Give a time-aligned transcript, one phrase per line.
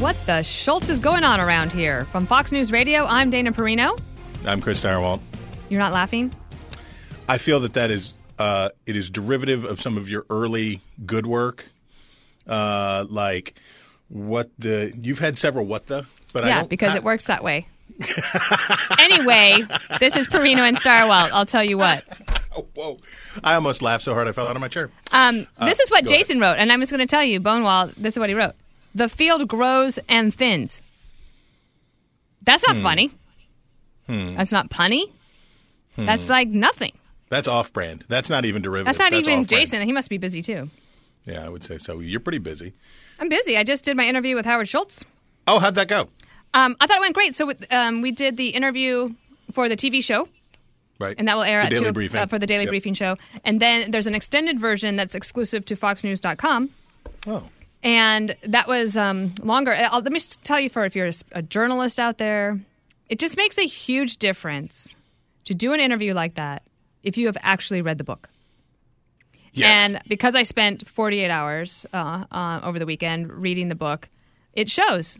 [0.00, 2.04] What the Schultz is going on around here?
[2.06, 3.98] From Fox News Radio, I'm Dana Perino.
[4.44, 5.20] I'm Chris Stirewalt.
[5.68, 6.34] You're not laughing?
[7.28, 11.26] I feel that that is uh, it is derivative of some of your early good
[11.26, 11.68] work,
[12.46, 13.54] uh, like
[14.08, 17.42] what the you've had several what the, but I yeah, because I- it works that
[17.44, 17.66] way.
[18.98, 19.62] anyway,
[20.00, 21.30] this is Perino and Stirewalt.
[21.32, 22.02] I'll tell you what.
[22.56, 22.98] Oh, whoa!
[23.44, 24.90] I almost laughed so hard I fell out of my chair.
[25.12, 26.18] Um, this is what go ahead.
[26.18, 28.54] Jason wrote, and I'm just going to tell you, Bonewall, this is what he wrote.
[28.94, 30.80] The field grows and thins.
[32.42, 32.72] That's Hmm.
[32.74, 33.10] not funny.
[34.06, 35.10] That's not punny.
[35.96, 36.04] Hmm.
[36.04, 36.92] That's like nothing.
[37.30, 38.04] That's off-brand.
[38.08, 38.86] That's not even derivative.
[38.86, 39.48] That's not even off-brand.
[39.48, 39.82] Jason.
[39.82, 40.70] He must be busy too.
[41.24, 42.00] Yeah, I would say so.
[42.00, 42.74] You're pretty busy.
[43.18, 43.56] I'm busy.
[43.56, 45.04] I just did my interview with Howard Schultz.
[45.48, 46.10] Oh, how'd that go?
[46.52, 47.34] Um, I thought it went great.
[47.34, 49.08] So um, we did the interview
[49.52, 50.28] for the TV show,
[51.00, 52.20] Right, and that will air The at Daily two, Briefing.
[52.20, 52.70] uh, for the Daily Yep.
[52.70, 53.16] Briefing show.
[53.44, 56.70] And then there's an extended version that's exclusive to FoxNews.com.
[57.26, 57.48] Oh,
[57.84, 59.74] and that was um, longer.
[59.74, 62.58] I'll, let me tell you for if you're a journalist out there,
[63.10, 64.96] it just makes a huge difference
[65.44, 66.62] to do an interview like that
[67.02, 68.30] if you have actually read the book.
[69.52, 69.78] yes.
[69.78, 74.08] And because I spent 48 hours uh, uh, over the weekend reading the book,
[74.54, 75.18] it shows.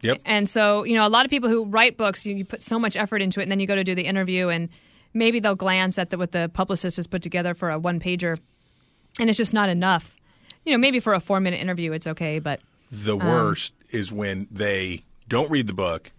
[0.00, 0.20] yep.
[0.24, 2.80] And so, you know, a lot of people who write books, you, you put so
[2.80, 4.68] much effort into it, and then you go to do the interview, and
[5.14, 8.36] maybe they'll glance at the, what the publicist has put together for a one pager,
[9.20, 10.16] and it's just not enough.
[10.64, 12.60] You know, maybe for a four minute interview, it's okay, but
[12.90, 16.12] The Um, worst is when they don't read the book,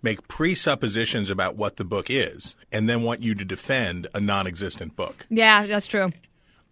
[0.00, 4.94] make presuppositions about what the book is, and then want you to defend a non-existent
[4.96, 5.26] book.
[5.28, 6.08] yeah, that's true.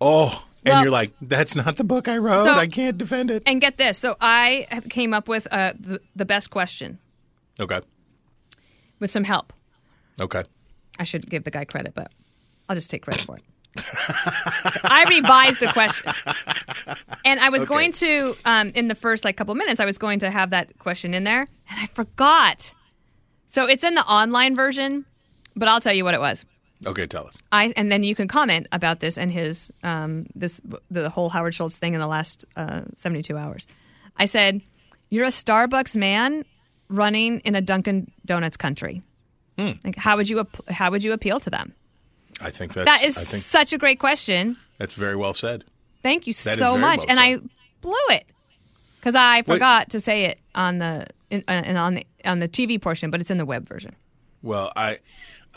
[0.00, 2.44] Oh, and Well- you're like, that's not the book I wrote.
[2.44, 3.42] So- I can't defend it.
[3.46, 3.98] And get this.
[3.98, 6.98] So I came up with uh, the, the best question
[7.58, 7.80] Okay.
[9.00, 9.52] with some help.
[10.20, 10.44] Okay.
[11.00, 12.12] I should give the guy credit, but
[12.68, 13.42] I'll just take credit for it.
[14.84, 16.12] I revised the question,
[17.24, 17.68] and I was Okay.
[17.68, 20.78] going to, um, in the first like couple minutes, I was going to have that
[20.78, 22.72] question in there, and I forgot.
[23.46, 25.04] So it's in the online version,
[25.56, 26.44] but I'll tell you what it was.
[26.86, 27.34] Okay, tell us.
[27.50, 31.54] I and then you can comment about this and his um, this the whole Howard
[31.54, 33.66] Schultz thing in the last uh, seventy two hours.
[34.16, 34.60] I said,
[35.10, 36.44] "You're a Starbucks man
[36.88, 39.02] running in a Dunkin' Donuts country.
[39.56, 41.74] Like, how would you how would you appeal to them?
[42.40, 44.56] I think that's That is think such a great question.
[44.78, 45.64] that's very well said.
[46.02, 46.98] Thank you That so much.
[46.98, 47.36] well and I
[47.80, 48.26] blew it
[49.00, 52.48] because I forgot to say it on the in, uh, and on the on the
[52.48, 53.94] TV portion, but it's in the web version.
[54.42, 54.98] Well, I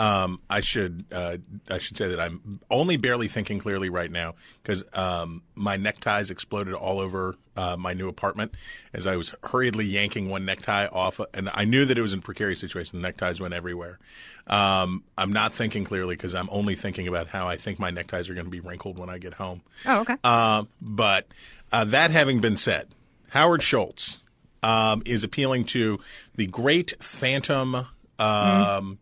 [0.01, 1.37] um, I should uh,
[1.69, 6.31] I should say that I'm only barely thinking clearly right now because um, my neckties
[6.31, 8.55] exploded all over uh, my new apartment
[8.93, 12.19] as I was hurriedly yanking one necktie off, and I knew that it was in
[12.19, 12.99] a precarious situation.
[12.99, 13.99] The neckties went everywhere.
[14.47, 18.27] Um, I'm not thinking clearly because I'm only thinking about how I think my neckties
[18.27, 19.61] are going to be wrinkled when I get home.
[19.85, 20.15] Oh, okay.
[20.23, 21.27] Um, but
[21.71, 22.87] uh, that having been said,
[23.29, 24.17] Howard Schultz
[24.63, 25.99] um, is appealing to
[26.35, 27.85] the great phantom
[28.17, 28.97] um,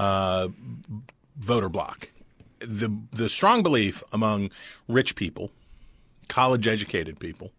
[0.00, 0.48] uh,
[1.38, 2.10] voter bloc.
[2.60, 4.50] The the strong belief among
[4.88, 5.50] rich people,
[6.28, 7.52] college educated people,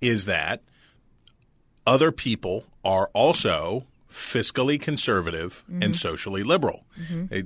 [0.00, 0.62] is that
[1.86, 6.84] other people are also fiscally conservative and socially liberal,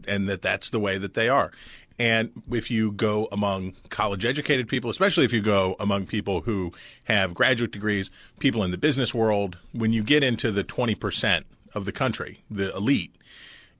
[0.08, 1.52] and that that's the way that they are.
[1.96, 6.72] And if you go among college educated people, especially if you go among people who
[7.04, 11.84] have graduate degrees, people in the business world, when you get into the 20% of
[11.84, 13.14] the country, the elite,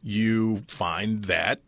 [0.04, 1.60] you find that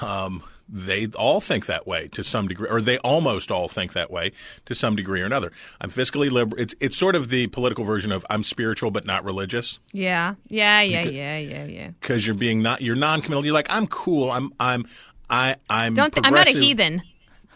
[0.00, 4.10] um, they all think that way to some degree, or they almost all think that
[4.10, 4.30] way
[4.66, 5.50] to some degree or another.
[5.80, 6.62] I'm fiscally liberal.
[6.62, 10.80] It's it's sort of the political version of I'm spiritual but not religious yeah, yeah,
[10.80, 11.88] yeah, yeah, yeah, yeah.
[12.00, 13.44] because you're being not you're non-committal.
[13.44, 14.30] You're like I'm cool.
[14.30, 14.86] I'm I'm
[15.28, 16.14] I I'm Don't.
[16.14, 17.02] Th- I'm not a heathen.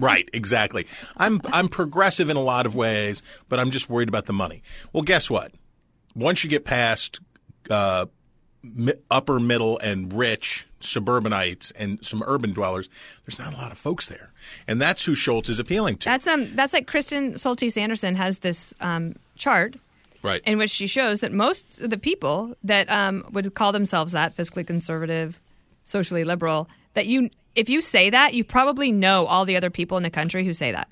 [0.00, 0.88] Right, exactly.
[1.16, 4.62] I'm I'm progressive in a lot of ways, but I'm just worried about the money.
[4.92, 5.52] Well, guess what?
[6.16, 7.20] Once you get past
[7.70, 8.06] uh,
[9.10, 12.88] upper middle and rich suburbanites and some urban dwellers,
[13.24, 14.30] there's not a lot of folks there,
[14.66, 16.04] and that's who Schultz is appealing to.
[16.06, 16.54] That's um.
[16.54, 19.76] That's like Kristen Soltis Anderson has this um chart
[20.24, 20.42] right.
[20.44, 24.36] in which she shows that most of the people that um, would call themselves that
[24.36, 25.40] fiscally conservative,
[25.84, 29.96] socially liberal, that you if you say that, you probably know all the other people
[29.96, 30.88] in the country who say that.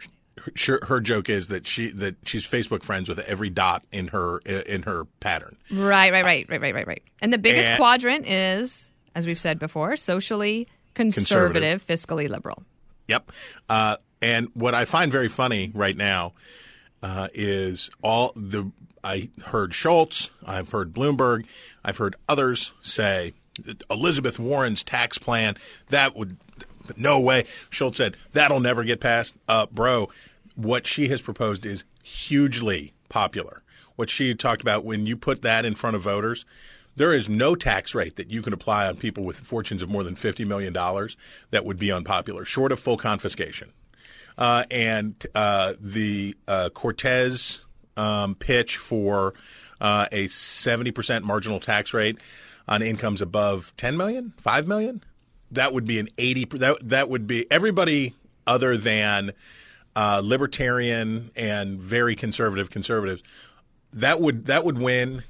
[0.66, 4.38] Her, her joke is that she that she's Facebook friends with every dot in her
[4.38, 5.56] in her pattern.
[5.70, 7.02] Right, right, right, right, right, right, right.
[7.20, 12.62] And the biggest And- quadrant is, as we've said before, socially conservative, fiscally liberal.
[13.08, 13.32] Yep.
[13.68, 16.32] Uh, and what I find very funny right now
[17.02, 18.70] uh, is all the
[19.04, 21.46] I heard Schultz, I've heard Bloomberg,
[21.84, 23.34] I've heard others say
[23.90, 25.56] Elizabeth Warren's tax plan
[25.88, 26.36] that would
[26.96, 27.44] no way.
[27.70, 29.34] Schultz said that'll never get passed.
[29.48, 30.08] Uh, bro,
[30.54, 33.62] what she has proposed is hugely popular.
[33.96, 36.44] what she talked about when you put that in front of voters.
[36.96, 40.02] There is no tax rate that you can apply on people with fortunes of more
[40.02, 40.72] than $50 million
[41.50, 43.72] that would be unpopular, short of full confiscation.
[44.36, 47.60] Uh, and uh, the uh, Cortez
[47.96, 49.34] um, pitch for
[49.80, 52.18] uh, a 70% marginal tax rate
[52.68, 55.02] on incomes above 10 million, 5 million,
[55.52, 58.14] that would be an 80 that that would be everybody
[58.46, 59.32] other than
[59.94, 63.22] uh, libertarian and very conservative conservatives
[63.92, 65.22] that would that would win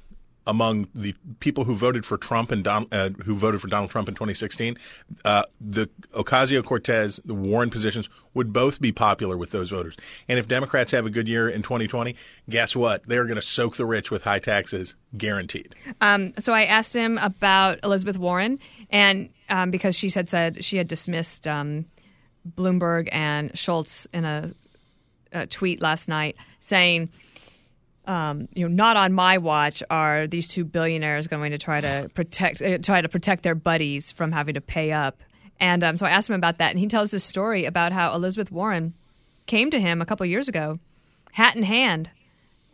[0.45, 4.09] among the people who voted for Trump and Don, uh, who voted for Donald Trump
[4.09, 4.77] in 2016,
[5.23, 9.95] uh, the Ocasio Cortez, the Warren positions would both be popular with those voters.
[10.27, 12.15] And if Democrats have a good year in 2020,
[12.49, 13.07] guess what?
[13.07, 15.75] They're going to soak the rich with high taxes, guaranteed.
[16.01, 18.59] Um, so I asked him about Elizabeth Warren,
[18.89, 21.85] and um, because she had said she had dismissed um,
[22.57, 24.51] Bloomberg and Schultz in a,
[25.31, 27.09] a tweet last night, saying
[28.05, 32.09] um, you know, not on my watch are these two billionaires going to try to
[32.15, 35.21] protect uh, try to protect their buddies from having to pay up.
[35.59, 38.15] And um, so I asked him about that, and he tells this story about how
[38.15, 38.95] Elizabeth Warren
[39.45, 40.79] came to him a couple years ago,
[41.31, 42.09] hat in hand,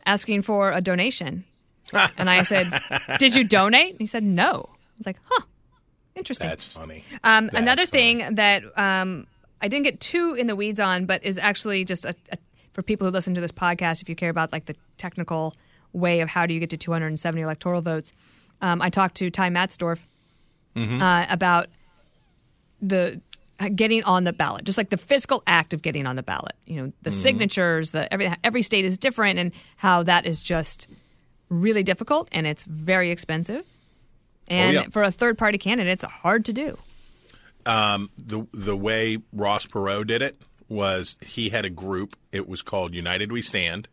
[0.05, 1.43] asking for a donation.
[2.17, 2.81] and I said,
[3.19, 5.43] "Did you donate?" And he said, "No." I was like, "Huh,
[6.19, 7.03] interesting." That's funny.
[7.23, 8.21] Um, That's another funny.
[8.21, 9.25] thing that um,
[9.61, 12.37] I didn't get too in the weeds on, but is actually just a, a,
[12.73, 15.55] for people who listen to this podcast, if you care about like the technical
[15.93, 18.13] way of how do you get to 270 electoral votes,
[18.61, 19.99] um, I talked to Ty Matsdorf
[21.01, 21.67] uh, about
[22.81, 23.19] the
[23.75, 26.55] getting on the ballot, just like the physical act of getting on the ballot.
[26.65, 30.87] You know, the signatures, the every every state is different, and how that is just
[31.49, 33.65] really difficult and it's very expensive.
[34.49, 34.83] And yeah.
[34.89, 36.77] for a third party candidate, it's hard to do.
[37.65, 42.15] um, the the way Ross Perot did it was he had a group.
[42.31, 43.87] It was called United We Stand.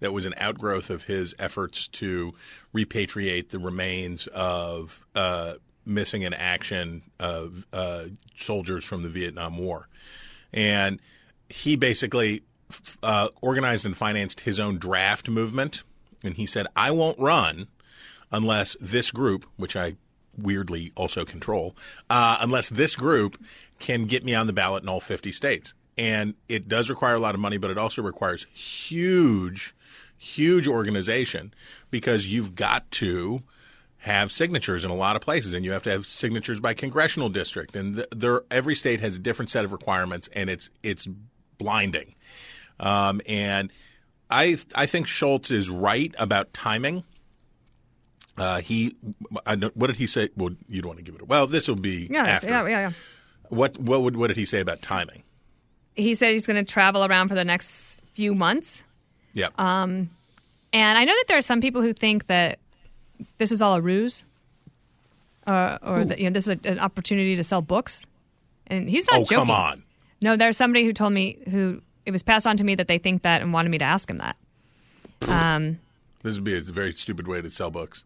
[0.00, 2.34] That was an outgrowth of his efforts to
[2.74, 5.54] repatriate the remains of uh,
[5.86, 8.06] missing in action of uh,
[8.36, 9.88] soldiers from the Vietnam War,
[10.52, 11.00] and
[11.48, 12.42] he basically
[13.02, 15.82] uh, organized and financed his own draft movement.
[16.22, 17.68] And he said, "I won't run
[18.34, 19.96] unless this group, which I
[20.36, 21.76] weirdly also control,
[22.10, 23.42] uh, unless this group
[23.78, 25.72] can get me on the ballot in all 50 states.
[25.96, 29.74] And it does require a lot of money, but it also requires huge,
[30.18, 31.54] huge organization
[31.92, 33.44] because you've got to
[33.98, 37.30] have signatures in a lot of places, and you have to have signatures by congressional
[37.30, 41.08] district, and th- there every state has a different set of requirements, and it's it's
[41.56, 42.14] blinding.
[42.78, 43.72] Um, and
[44.28, 47.04] I I think Schultz is right about timing.
[48.36, 48.96] Uh, he,
[49.46, 50.28] I don't, what did he say?
[50.36, 51.28] Well, you don't want to give it.
[51.28, 52.48] Well, this will be Yeah, after.
[52.48, 52.90] yeah, yeah, yeah.
[53.48, 55.22] What what would what did he say about timing?
[55.94, 58.82] He said he's going to travel around for the next few months.
[59.34, 59.48] Yeah.
[59.58, 60.10] Um,
[60.72, 62.58] And I know that there are some people who think that
[63.38, 64.24] this is all a ruse,
[65.46, 68.06] uh, or that you know this is a, an opportunity to sell books.
[68.66, 69.38] And he's not oh, joking.
[69.38, 69.84] come on.
[70.22, 72.98] No, there's somebody who told me who it was passed on to me that they
[72.98, 74.36] think that and wanted me to ask him that.
[75.28, 75.78] Um,
[76.24, 78.04] This would be a very stupid way to sell books.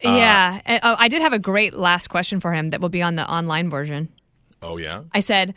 [0.00, 3.02] yeah, and, oh, I did have a great last question for him that will be
[3.02, 4.08] on the online version.
[4.62, 5.02] Oh yeah.
[5.12, 5.54] I said,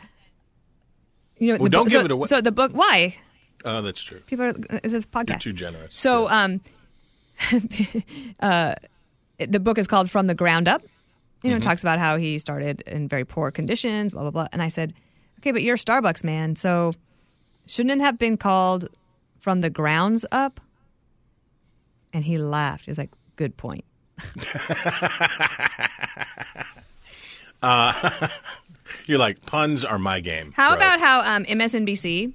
[1.38, 2.26] you know, Well, don't book, give so, it away.
[2.28, 3.16] So the book, why?
[3.64, 4.18] Oh, that's true.
[4.26, 5.28] People are, is this a podcast?
[5.28, 5.94] You're too generous.
[5.96, 6.32] So, Yes.
[6.32, 6.60] um,
[8.40, 8.74] uh,
[9.38, 10.82] the book is called From the Ground Up.
[11.42, 14.46] You know, it talks about how he started in very poor conditions, blah blah blah.
[14.52, 14.94] And I said,
[15.38, 16.92] okay, but you're a Starbucks man, so
[17.66, 18.88] shouldn't it have been called
[19.38, 20.60] From the Grounds Up?
[22.16, 22.86] And he laughed.
[22.86, 23.84] He was like, "Good point."
[29.06, 30.52] You're like puns are my game.
[30.56, 30.76] How bro.
[30.78, 32.32] about how um, MSNBC,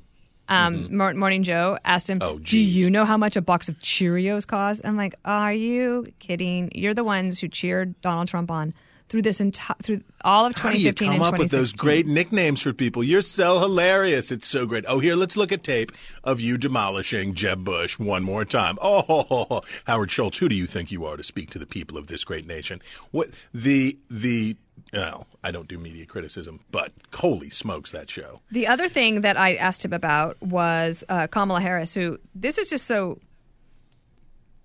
[0.50, 3.80] um, Mor- Morning Joe, asked him, Oh, "Do you know how much a box of
[3.80, 6.70] Cheerios costs?" I'm like, "Are you kidding?
[6.76, 8.76] You're the ones who cheered Donald Trump on
[9.12, 12.08] through this entire through all of How do you 2015 come up with those great
[12.08, 13.04] nicknames for people?
[13.04, 14.32] You're so hilarious.
[14.32, 14.86] It's so great.
[14.88, 15.92] Oh, here, let's look at tape
[16.24, 18.78] of you demolishing Jeb Bush one more time.
[18.82, 19.62] Oh, ho, ho, ho.
[19.84, 22.24] Howard Schultz, who do you think you are to speak to the people of this
[22.24, 22.82] great nation?
[23.12, 24.56] What the the?
[24.94, 28.40] No, I don't do media criticism, but holy smokes, that show.
[28.50, 32.70] The other thing that I asked him about was uh, Kamala Harris, who this is
[32.70, 33.20] just so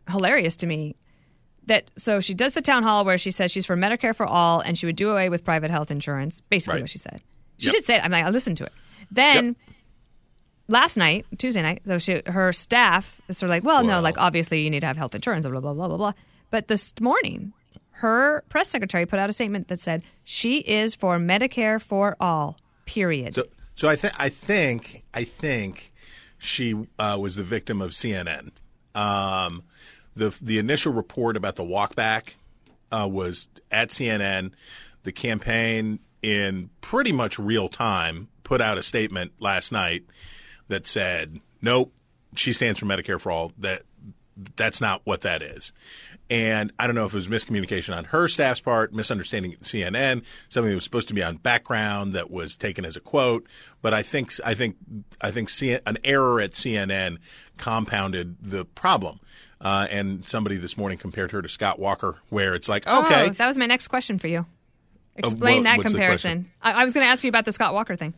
[0.08, 0.94] hilarious to me.
[1.66, 4.60] That so she does the town hall where she says she's for Medicare for all
[4.60, 6.40] and she would do away with private health insurance.
[6.48, 6.82] Basically, Right.
[6.84, 7.22] what she said.
[7.58, 7.74] She Yep.
[7.74, 8.04] did say it.
[8.04, 8.72] I'm like, I listened to it.
[9.10, 9.56] Then Yep.
[10.68, 14.18] last night, Tuesday night, so she, her staff is sort of like, well, no, like
[14.18, 16.12] obviously you need to have health insurance, blah blah blah blah blah.
[16.50, 17.52] But this morning,
[17.92, 22.58] her press secretary put out a statement that said she is for Medicare for all.
[22.84, 23.34] Period.
[23.34, 23.44] So,
[23.74, 25.92] so I think I think I think
[26.38, 28.50] she uh, was the victim of CNN.
[28.94, 29.64] Um,
[30.16, 32.34] the the initial report about the walkback
[32.90, 34.52] uh, was at CNN.
[35.04, 40.04] The campaign, in pretty much real time, put out a statement last night
[40.68, 41.92] that said, "Nope,
[42.34, 43.82] she stands for Medicare for all." That
[44.56, 45.72] that's not what that is.
[46.28, 50.24] And I don't know if it was miscommunication on her staff's part, misunderstanding at CNN,
[50.48, 53.46] something that was supposed to be on background that was taken as a quote.
[53.80, 54.76] But I think I think
[55.20, 55.50] I think
[55.86, 57.18] an error at CNN
[57.58, 59.20] compounded the problem.
[59.60, 63.30] Uh, and somebody this morning compared her to Scott Walker, where it's like, okay, Oh,
[63.30, 64.44] that was my next question for you.
[65.16, 66.50] Explain what- that comparison.
[66.60, 68.12] I, I was going to ask you about the Scott Walker thing.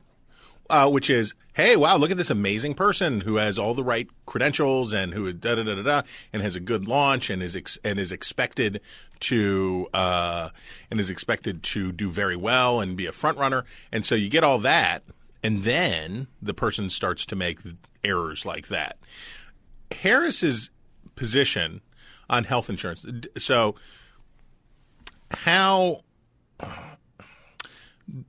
[0.71, 4.07] uh, which is, hey, wow, look at this amazing person who has all the right
[4.27, 6.03] credentials and who da da da da da,
[6.33, 8.81] and has a good launch and is ex- and is expected
[9.21, 10.51] to uh,
[10.91, 13.65] and is expected to do very well and be a front runner.
[13.93, 15.05] And so you get all that,
[15.43, 17.61] and then the person starts to make
[18.05, 18.99] errors like that.
[19.91, 20.71] Harris's
[21.19, 21.83] position
[22.31, 23.05] on health insurance.
[23.37, 23.75] So
[25.31, 26.03] how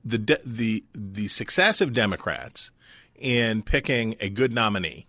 [0.04, 2.70] the de- the the success of Democrats
[3.14, 5.06] in picking a good nominee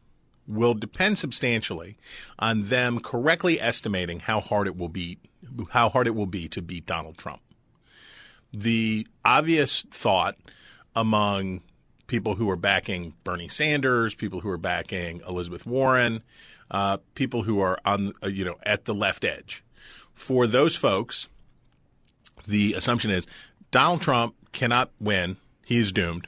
[0.48, 1.98] will depend substantially
[2.40, 5.18] on them correctly estimating how hard it will be
[5.72, 7.42] how hard it will be to beat Donald Trump.
[8.54, 10.38] The obvious thought
[10.96, 11.62] among
[12.12, 16.22] people who are backing Bernie Sanders, people who are backing Elizabeth Warren,
[16.70, 19.64] uh, people who are on uh, you know at the left edge,
[20.14, 21.30] for those folks,
[22.46, 23.26] the assumption is
[23.72, 25.38] Donald Trump cannot win.
[25.64, 26.28] he is doomed.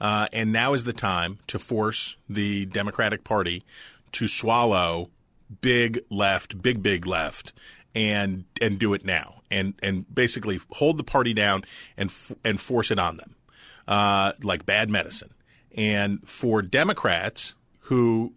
[0.00, 3.64] Uh, and now is the time to force the Democratic Party
[4.12, 5.10] to swallow
[5.60, 7.52] big left, big, big left,
[7.92, 11.64] and and do it now, and and basically hold the party down
[11.96, 12.12] and
[12.44, 13.34] and force it on them,
[13.88, 15.34] uh, like bad medicine.
[15.74, 18.34] And for Democrats who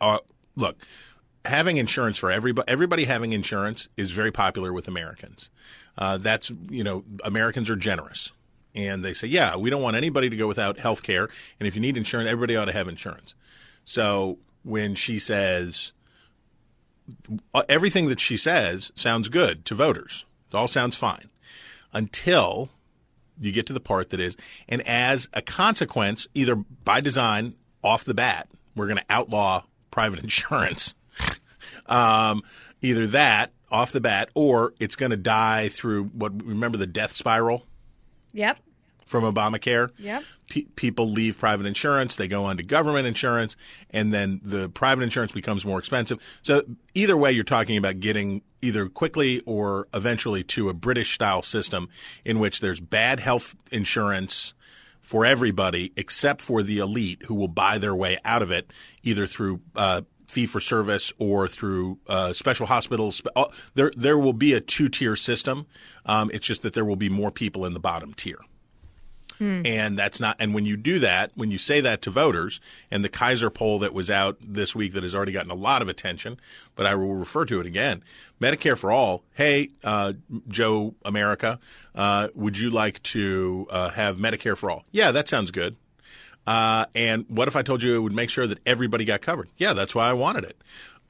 [0.00, 0.20] are
[0.54, 0.76] look,
[1.44, 5.50] having insurance for everybody, everybody having insurance is very popular with Americans.
[5.98, 8.30] Uh, that's you know Americans are generous,
[8.74, 11.28] and they say, yeah, we don't want anybody to go without health care,
[11.58, 13.34] and if you need insurance, everybody ought to have insurance.
[13.84, 15.92] So when she says
[17.68, 21.30] everything that she says sounds good to voters, it all sounds fine
[21.92, 22.70] until
[23.40, 24.36] you get to the part that is,
[24.68, 30.18] and as a consequence, either by design, off the bat, we're going to outlaw private
[30.22, 30.94] insurance.
[31.86, 32.42] um,
[32.82, 37.12] either that off the bat, or it's going to die through what remember the death
[37.12, 37.64] spiral
[38.32, 38.58] Yep.
[39.10, 39.90] From Obamacare.
[39.98, 40.22] Yep.
[40.48, 43.56] Pe- people leave private insurance, they go on to government insurance,
[43.90, 46.20] and then the private insurance becomes more expensive.
[46.42, 46.62] So
[46.94, 51.88] either way, you're talking about getting either quickly or eventually to a British style system
[52.24, 54.54] in which there's bad health insurance
[55.00, 58.70] for everybody except for the elite who will buy their way out of it
[59.02, 63.20] either through uh, fee for service or through uh, special hospitals.
[63.34, 65.66] Uh, There, there will be a two tier system.
[66.06, 68.38] Um, it's just that there will be more people in the bottom tier.
[69.40, 73.04] And that's not, and when you do that, when you say that to voters, and
[73.04, 75.88] the Kaiser poll that was out this week that has already gotten a lot of
[75.88, 76.38] attention,
[76.74, 78.02] but I will refer to it again
[78.40, 79.22] Medicare for All.
[79.34, 80.12] Hey, uh,
[80.48, 81.58] Joe America,
[81.94, 84.84] uh, would you like to uh, have Medicare for All?
[84.90, 85.76] Yeah, that sounds good.
[86.46, 89.48] Uh, and what if I told you it would make sure that everybody got covered?
[89.56, 90.60] Yeah, that's why I wanted it.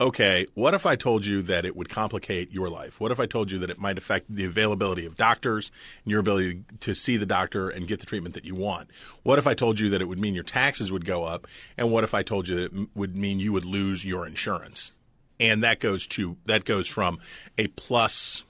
[0.01, 3.01] Okay, what if I told you that it would complicate your life?
[3.01, 5.71] What if I told you that it might affect the availability of doctors
[6.05, 8.89] and your ability to see the doctor and get the treatment that you want?
[9.25, 11.47] What if I told you that it would mean your taxes would go up?
[11.77, 14.93] And what if I told you that it would mean you would lose your insurance?
[15.39, 17.19] And that goes to that goes from
[17.59, 18.45] a plus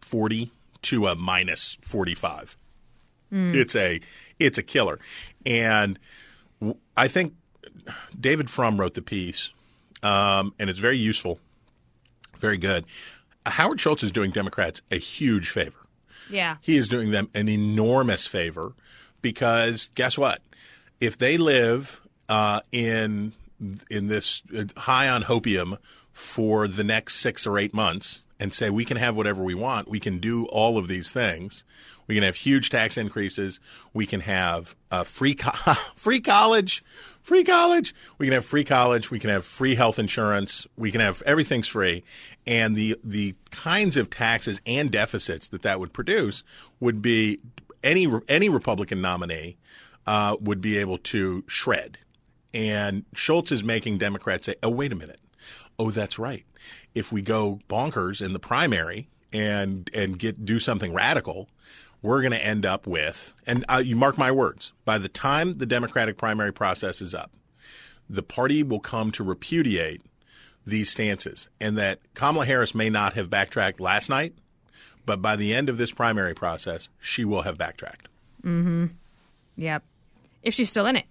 [0.00, 0.50] 40
[0.82, 2.58] to a minus 45
[3.30, 3.54] hmm.
[3.54, 4.00] it's a
[4.38, 4.98] it's a killer
[5.46, 5.98] and
[6.94, 7.32] I think
[8.20, 9.50] david frum wrote the piece
[10.04, 11.40] um, and it's very useful
[12.38, 12.84] very good
[13.46, 15.78] howard schultz is doing democrats a huge favor
[16.30, 16.56] Yeah.
[16.60, 18.72] he is doing them an enormous favor
[19.22, 20.42] because guess what?
[21.00, 23.32] If they live uh, in
[23.90, 25.78] in this uh, high on hopium
[26.12, 29.88] for the next six or eight months and say we can have whatever we want,
[29.88, 31.64] we can do all of these things.
[32.06, 33.60] We can have huge tax increases.
[33.92, 36.84] We can have uh, free co- free college,
[37.22, 37.94] free college.
[38.18, 39.10] We can have free college.
[39.10, 40.66] We can have free health insurance.
[40.76, 42.04] We can have everything's free,
[42.46, 46.42] and the the kinds of taxes and deficits that that would produce
[46.80, 47.40] would be
[47.82, 49.56] any any Republican nominee
[50.06, 51.98] uh, would be able to shred.
[52.52, 55.20] And Schultz is making Democrats say, "Oh, wait a minute.
[55.78, 56.44] Oh, that's right.
[56.94, 61.48] If we go bonkers in the primary and and get do something radical,
[62.04, 64.72] we're going to end up with and uh, you mark my words.
[64.84, 67.32] By the time the Democratic primary process is up,
[68.10, 70.02] the party will come to repudiate
[70.66, 74.34] these stances, and that Kamala Harris may not have backtracked last night,
[75.06, 78.08] but by the end of this primary process, she will have backtracked.
[78.42, 78.86] Mm-hmm.
[79.56, 79.82] Yep.
[80.42, 81.06] If she's still in it.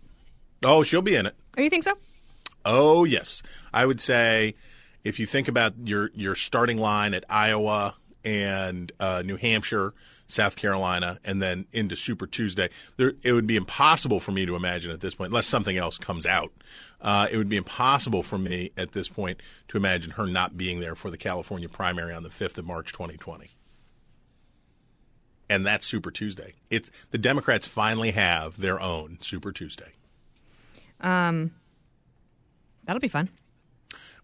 [0.63, 1.35] Oh, she'll be in it.
[1.57, 1.93] Oh, you think so?
[2.65, 3.41] Oh, yes.
[3.73, 4.53] I would say
[5.03, 9.93] if you think about your your starting line at Iowa and uh, New Hampshire,
[10.27, 14.55] South Carolina, and then into Super Tuesday, there, it would be impossible for me to
[14.55, 16.51] imagine at this point, unless something else comes out,
[17.01, 20.79] uh, it would be impossible for me at this point to imagine her not being
[20.79, 23.51] there for the California primary on the 5th of March 2020.
[25.49, 26.53] And that's Super Tuesday.
[26.71, 29.91] It's the Democrats finally have their own Super Tuesday.
[31.01, 31.51] Um,
[32.85, 33.29] That'll be fun.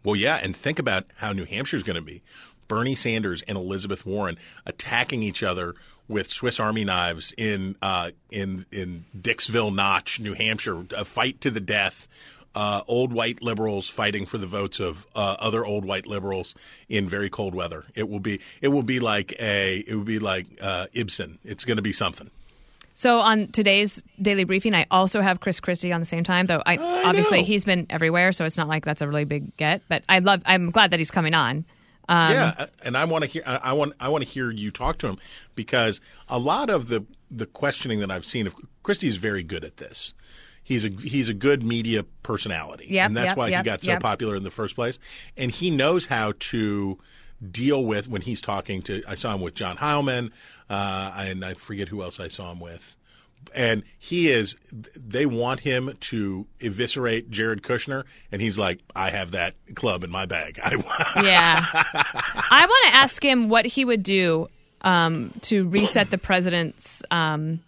[0.03, 2.21] Well, yeah, and think about how New Hampshire's going to be.
[2.69, 5.75] Bernie Sanders and Elizabeth Warren attacking each other
[6.07, 11.51] with Swiss Army knives in uh, in in Dixville Notch, New Hampshire, a fight to
[11.51, 12.07] the death.
[12.55, 16.55] Uh, old white liberals fighting for the votes of uh, other old white liberals
[16.89, 17.85] in very cold weather.
[17.93, 21.37] It will be it will be like a it will be like uh, Ibsen.
[21.43, 22.31] It's going to be something.
[22.95, 26.47] So on today's daily briefing, I also have Chris Christie on the same time.
[26.47, 27.45] Though I, I obviously know.
[27.45, 29.83] he's been everywhere, so it's not like that's a really big get.
[29.87, 30.41] But I love.
[30.45, 31.65] I'm glad that he's coming on.
[32.09, 33.43] Yeah, and I want to hear.
[33.45, 33.93] I want.
[33.99, 35.17] I want to hear you talk to him
[35.55, 38.55] because a lot of the the questioning that I've seen of
[38.87, 40.13] is very good at this.
[40.63, 43.81] He's a he's a good media personality, Yep, and that's yep, why yep, he got
[43.81, 44.99] so popular in the first place.
[45.35, 46.99] And he knows how to
[47.51, 49.01] deal with when he's talking to.
[49.07, 50.31] I saw him with John Heilemann,
[50.69, 52.95] uh, and I forget who else I saw him with.
[53.55, 54.55] And he is.
[54.71, 60.11] They want him to eviscerate Jared Kushner, and he's like, "I have that club in
[60.11, 60.59] my bag.
[60.63, 60.75] I,
[61.23, 64.49] Yeah, I want to ask him what he would do
[64.81, 67.01] um, to reset the president's.
[67.09, 67.61] Um,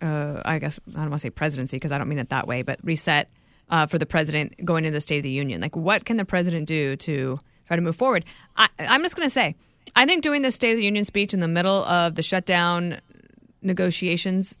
[0.00, 2.46] uh, I guess I don't want to say presidency because I don't mean it that
[2.46, 3.28] way, but reset
[3.70, 5.60] uh, for the president going into the State of the Union.
[5.60, 8.24] Like, what can the president do to try to move forward?
[8.56, 9.56] I, I'm just going to say,
[9.94, 13.00] I think doing the State of the Union speech in the middle of the shutdown
[13.62, 14.56] negotiations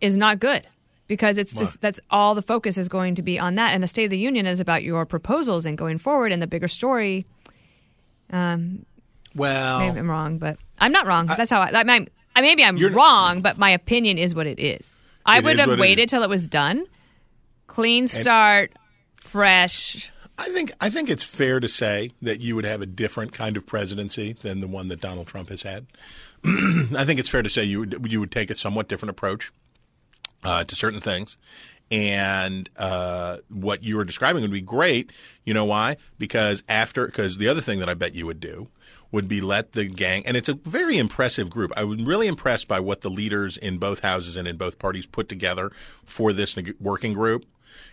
[0.00, 0.66] is not good
[1.06, 3.74] because it's just that's all the focus is going to be on that.
[3.74, 6.46] And the state of the union is about your proposals and going forward and the
[6.46, 7.26] bigger story.
[8.30, 8.86] Um,
[9.34, 11.26] well, maybe i'm wrong but i'm not wrong.
[11.26, 14.58] That's how i, I, mean, I maybe i'm wrong but my opinion is what it
[14.58, 14.96] is.
[15.26, 16.86] I It would is have waited till it was done.
[17.66, 18.72] Clean start
[19.16, 23.32] fresh I think I think it's fair to say that you would have a different
[23.32, 25.86] kind of presidency than the one that Donald Trump has had.
[26.44, 29.52] I think it's fair to say you would you would take a somewhat different approach
[30.42, 31.36] uh, to certain things,
[31.90, 35.12] and uh, what you were describing would be great.
[35.44, 35.98] You know why?
[36.18, 38.68] Because after because the other thing that I bet you would do
[39.12, 41.70] would be let the gang and it's a very impressive group.
[41.76, 45.06] I was really impressed by what the leaders in both houses and in both parties
[45.06, 45.70] put together
[46.04, 47.46] for this working group.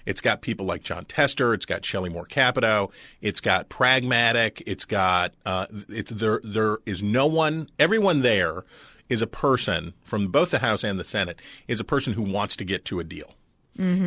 [0.06, 1.54] It's got people like Jon Tester.
[1.54, 2.92] It's got Shelley Moore Capito.
[3.22, 4.64] It's got Pragmatic.
[4.66, 6.42] It's got uh, it's there.
[6.44, 7.70] There is no one.
[7.80, 8.64] Everyone there
[9.10, 12.56] is a person from both the House and the Senate is a person who wants
[12.58, 13.36] to get to a deal.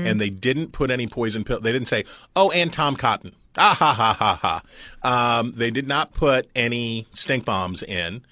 [0.06, 1.58] And they didn't put any poison pill.
[1.58, 2.04] They didn't say,
[2.36, 4.60] "Oh, and Tom Cotton." Ah ha ha ha
[5.02, 5.38] ha.
[5.38, 8.22] Um, they did not put any stink bombs in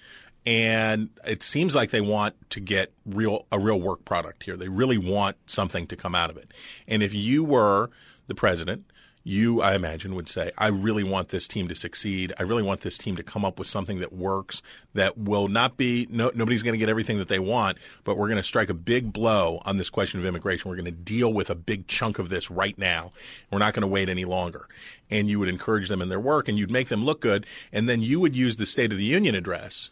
[0.44, 4.56] and it seems like they want to get real a real work product here.
[4.56, 6.52] They really want something to come out of it.
[6.88, 7.90] And if you were
[8.26, 8.86] the president,
[9.24, 12.32] you I imagine would say, "I really want this team to succeed.
[12.40, 14.62] I really want this team to come up with something that works
[14.94, 18.26] that will not be no, nobody's going to get everything that they want, but we're
[18.26, 20.68] going to strike a big blow on this question of immigration.
[20.68, 23.12] We're going to deal with a big chunk of this right now.
[23.50, 24.68] We're not going to wait any longer."
[25.08, 27.88] And you would encourage them in their work and you'd make them look good, and
[27.88, 29.90] then you would use the State of the Union address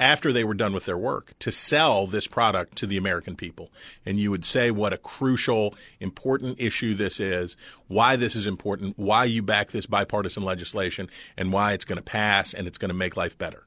[0.00, 3.70] after they were done with their work to sell this product to the American people.
[4.04, 8.98] And you would say what a crucial, important issue this is, why this is important,
[8.98, 12.88] why you back this bipartisan legislation, and why it's going to pass and it's going
[12.88, 13.64] to make life better.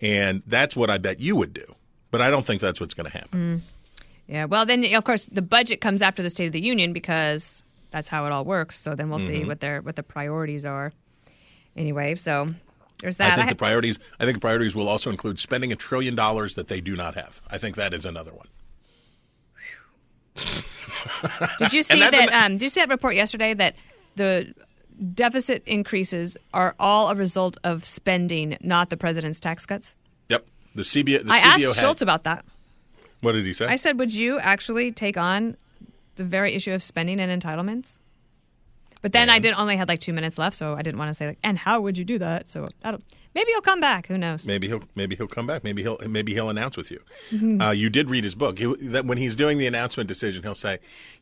[0.00, 1.74] And that's what I bet you would do.
[2.10, 3.62] But I don't think that's what's going to happen.
[4.26, 7.62] yeah well then of course the budget comes after the state of the union because
[7.90, 9.48] that's how it all works so then we'll see Mm-hmm.
[9.48, 10.92] what their what the priorities are
[11.76, 12.46] anyway so
[13.00, 13.98] there's I think I- the priorities.
[14.20, 17.14] I think the priorities will also include spending a trillion dollars that they do not
[17.14, 17.40] have.
[17.50, 18.46] I think that is another one.
[21.58, 22.14] Did you see that?
[22.14, 23.76] an- um, did you see that report yesterday that
[24.16, 24.54] the
[25.14, 29.96] deficit increases are all a result of spending, not the president's tax cuts?
[30.28, 30.46] Yep.
[30.74, 31.24] The CBO.
[31.24, 32.44] The I CBO asked had, Schultz about that.
[33.20, 33.66] What did he say?
[33.66, 35.56] I said, "Would you actually take on
[36.16, 37.98] the very issue of spending and entitlements?"
[39.02, 41.14] But then I did only had like two minutes left, so I didn't want to
[41.14, 43.04] say like, "And how would you do that?" So I don't,
[43.34, 44.06] maybe he'll come back.
[44.08, 44.46] Who knows?
[44.46, 45.62] Maybe he'll maybe he'll come back.
[45.62, 47.00] Maybe he'll maybe he'll announce with you.
[47.30, 47.60] Mm-hmm.
[47.60, 48.58] Uh, you did read his book.
[48.58, 50.78] He, that when he's doing the announcement decision, he'll say,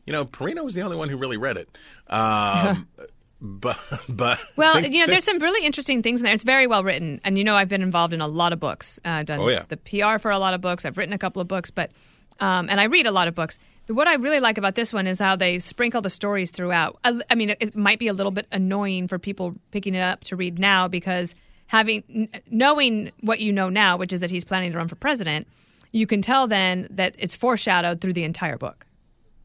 [0.07, 1.69] "You know, Perino was the only one who really read it."
[2.09, 2.87] Um,
[3.41, 3.77] but
[4.09, 6.33] but Well, think- you know, think- there's some really interesting things in there.
[6.33, 8.99] It's very well written, and you know, I've been involved in a lot of books.
[9.05, 9.65] Uh, I've done Oh, yeah.
[9.67, 10.85] the PR for a lot of books.
[10.85, 11.91] I've written a couple of books, but
[12.39, 13.57] um, and I read a lot of books.
[13.87, 16.97] What I really like about this one is how they sprinkle the stories throughout.
[17.03, 20.01] I, I mean, it, it might be a little bit annoying for people picking it
[20.01, 21.35] up to read now because
[21.67, 24.95] having n- knowing what you know now, which is that he's planning to run for
[24.95, 25.47] president,
[25.91, 28.85] you can tell then that it's foreshadowed through the entire book.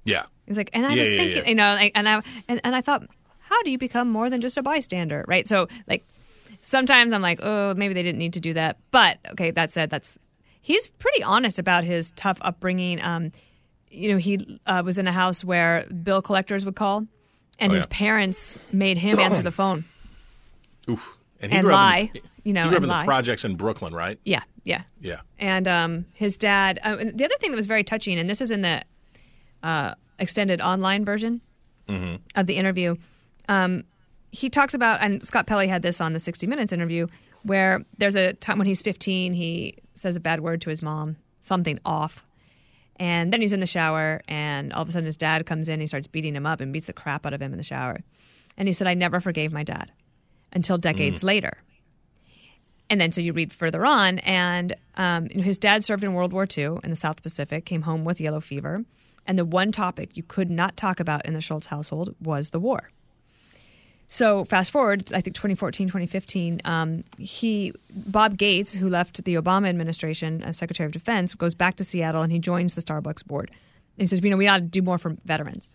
[0.05, 0.25] yeah.
[0.47, 1.49] He's like, and I Yeah, was yeah, thinking, yeah.
[1.49, 3.05] you know, like, and I and, and I thought,
[3.39, 5.47] how do you become more than just a bystander, right?
[5.47, 6.05] So, like,
[6.61, 8.79] sometimes I'm like, oh, maybe they didn't need to do that.
[8.91, 10.19] But okay, that said, that's
[10.61, 13.03] he's pretty honest about his tough upbringing.
[13.03, 13.33] Um,
[13.91, 17.07] you know, he uh, was in a house where bill collectors would call,
[17.59, 17.89] and Oh, his yeah.
[17.99, 19.85] parents made him answer the phone.
[20.89, 21.17] Oof.
[21.43, 23.03] And grew up lie, in, you know, he grew up in lie.
[23.03, 24.19] the projects in Brooklyn, right?
[24.25, 24.83] Yeah, yeah.
[25.01, 25.21] Yeah.
[25.39, 26.79] And um, his dad.
[26.85, 28.83] Uh, and the other thing that was very touching, and this is in the
[29.63, 31.41] uh, extended online version
[32.37, 32.95] of the interview.
[33.49, 33.83] Um,
[34.31, 37.09] he talks about, and Scott Pelley had this on the 60 Minutes interview,
[37.43, 41.17] where there's a time when he's 15, he says a bad word to his mom,
[41.41, 42.27] something off.
[42.97, 45.81] And then he's in the shower, and all of a sudden his dad comes in,
[45.81, 48.01] he starts beating him up and beats the crap out of him in the shower.
[48.57, 49.91] And he said, I never forgave my dad
[50.53, 51.57] until decades later.
[52.91, 56.47] And then so you read further on, and um, his dad served in World War
[56.47, 58.85] II in the South Pacific, came home with yellow fever.
[59.27, 62.59] And the one topic you could not talk about in the Schultz household was the
[62.59, 62.91] war.
[64.13, 69.69] So fast forward, I think 2014, 2015, um, he Bob Gates, who left the Obama
[69.69, 73.51] administration as Secretary of Defense, goes back to Seattle and he joins the Starbucks board.
[73.51, 75.71] And he says, you know, we ought to do more for veterans.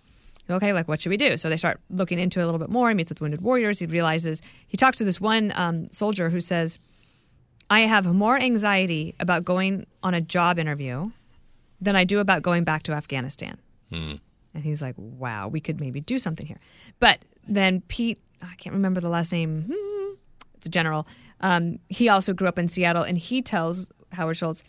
[0.47, 1.37] So, okay, like what should we do?
[1.37, 2.89] So they start looking into it a little bit more.
[2.89, 3.79] He meets with wounded warriors.
[3.79, 6.77] He realizes he talks to this one um, soldier who says,
[7.69, 11.09] "I have more anxiety about going on a job interview
[11.79, 13.57] than I do about going back to Afghanistan."
[14.55, 16.59] And he's like, wow, we could maybe do something here.
[16.99, 18.19] But then Pete,
[18.49, 20.13] I can't remember the last name, hmm,
[20.55, 21.07] it's a general.
[21.41, 24.63] Um, he also grew up in Seattle and he tells Howard Schultz,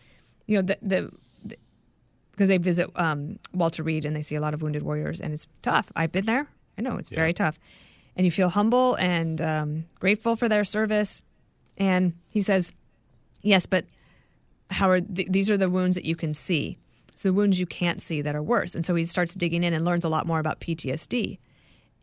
[0.47, 1.11] you know, the, the,
[1.45, 1.57] the
[2.33, 5.33] because they visit um, Walter Reed and they see a lot of wounded warriors and
[5.33, 5.91] it's tough.
[5.97, 6.47] I've been there.
[6.79, 7.59] I know it's very tough.
[8.17, 11.23] And you feel humble and um, grateful for their service.
[11.79, 12.73] And he says,
[13.43, 13.85] yes, but
[14.71, 16.79] Howard, th- these are the wounds that you can see.
[17.15, 18.75] So the wounds you can't see that are worse.
[18.75, 21.39] And so he starts digging in and learns a lot more about PTSD.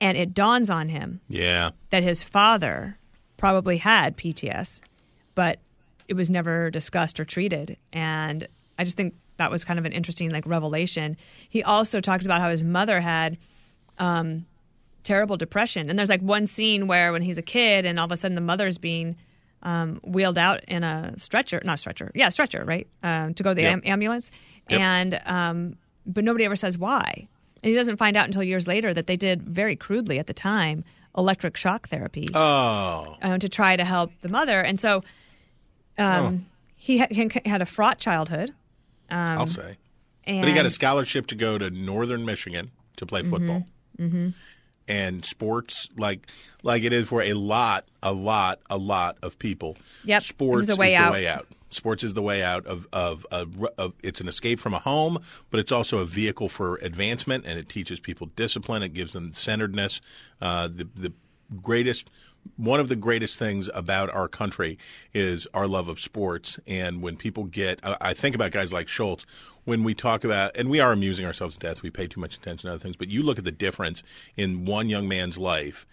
[0.01, 1.71] And it dawns on him Yeah.
[1.91, 2.97] that his father
[3.38, 4.82] probably had PTS,
[5.36, 5.60] but
[6.08, 7.77] it was never discussed or treated.
[7.93, 11.17] And I just think that was kind of an interesting like revelation.
[11.49, 13.38] He also talks about how his mother had
[13.97, 14.45] um,
[15.03, 15.89] terrible depression.
[15.89, 18.36] And there's like one scene where when he's a kid and all of a sudden
[18.36, 19.15] the mother's being
[19.63, 23.56] um, wheeled out in a stretcher, not stretcher, yeah, stretcher, right, um, to go to
[23.56, 23.71] the Yep.
[23.73, 24.29] am- ambulance,
[24.69, 24.82] Yep.
[24.82, 27.27] and um, but nobody ever says why,
[27.63, 30.34] and he doesn't find out until years later that they did very crudely at the
[30.34, 30.84] time
[31.17, 33.15] electric shock therapy Oh.
[33.21, 35.04] um, to try to help the mother, and so
[35.97, 36.45] um,
[36.76, 38.52] he, ha- he had a fraught childhood,
[39.10, 39.78] I'll say.
[40.26, 43.65] and But he got a scholarship to go to Northern Michigan to play football.
[43.99, 44.30] Mm-hmm.
[44.88, 46.28] And sports, like
[46.62, 49.78] like it is for a lot, a lot, a lot of people.
[50.04, 50.23] Yep.
[50.23, 51.06] Sports was a way is out.
[51.06, 51.47] the way out.
[51.74, 55.20] Sports is the way out of, of, of, of it's an escape from a home,
[55.50, 58.84] but it's also a vehicle for advancement, and it teaches people discipline.
[58.84, 60.02] It gives them centeredness.
[60.42, 61.14] Uh, the the
[61.62, 62.10] greatest
[62.58, 64.78] one of the greatest things about our country
[65.14, 66.60] is our love of sports.
[66.68, 69.26] And when people get, I I think about guys like Schultz,
[69.64, 72.36] when we talk about, and we are amusing ourselves to death, we pay too much
[72.36, 74.04] attention to other things, but you look at the difference
[74.36, 75.86] in one young man's life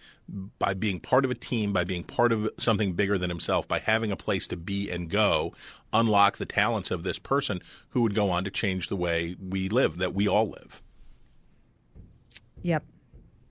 [0.59, 3.79] by being part of a team, by being part of something bigger than himself, by
[3.79, 5.53] having a place to be and go,
[5.91, 9.69] unlock the talents of this person who would go on to change the way we
[9.69, 10.81] live, that we all live.
[12.61, 12.83] Yep.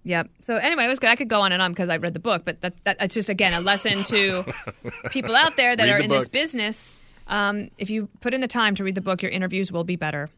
[0.04, 0.30] Yep.
[0.40, 1.10] So anyway, it was good.
[1.10, 3.14] I could go on and on because I read the book, but that, that, that's
[3.14, 4.44] just again a lesson to
[5.10, 6.94] people out there that Read are the in this business.
[7.26, 9.96] Um, if you put in the time to read the book, your interviews will be
[9.96, 10.28] better.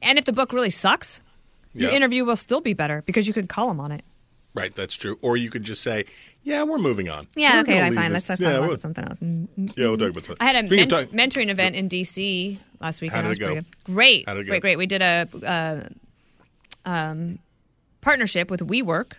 [0.00, 1.20] And if the book really sucks,
[1.72, 4.02] your interview will still be better because you can call them on it.
[4.52, 5.16] Right, that's true.
[5.22, 6.06] Or you could just say,
[6.42, 7.54] "Yeah, we're moving on." Yeah.
[7.54, 7.80] We're okay.
[7.80, 8.12] I leave fine.
[8.12, 8.28] this.
[8.28, 9.18] Let's talk yeah, about we'll- something else.
[9.22, 10.36] Yeah, we'll talk about something.
[10.40, 13.22] I had a men- talk- mentoring event in DC last weekend.
[13.26, 13.60] How did It go?
[13.92, 14.26] Great.
[14.28, 14.50] How did it go?
[14.52, 14.62] Great.
[14.62, 14.76] Great.
[14.76, 15.28] We did a
[16.84, 17.38] uh, um,
[18.00, 19.12] partnership with WeWork,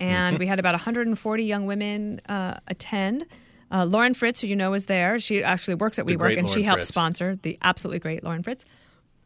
[0.00, 0.40] and Mm-hmm.
[0.40, 3.24] we had about 140 young women uh, attend.
[3.70, 6.38] Uh, Lauren Fritz, who you know is there, she actually works at The WeWork, great
[6.38, 6.88] and she Lauren helped Fritz.
[6.88, 8.64] sponsor the absolutely great Lauren Fritz.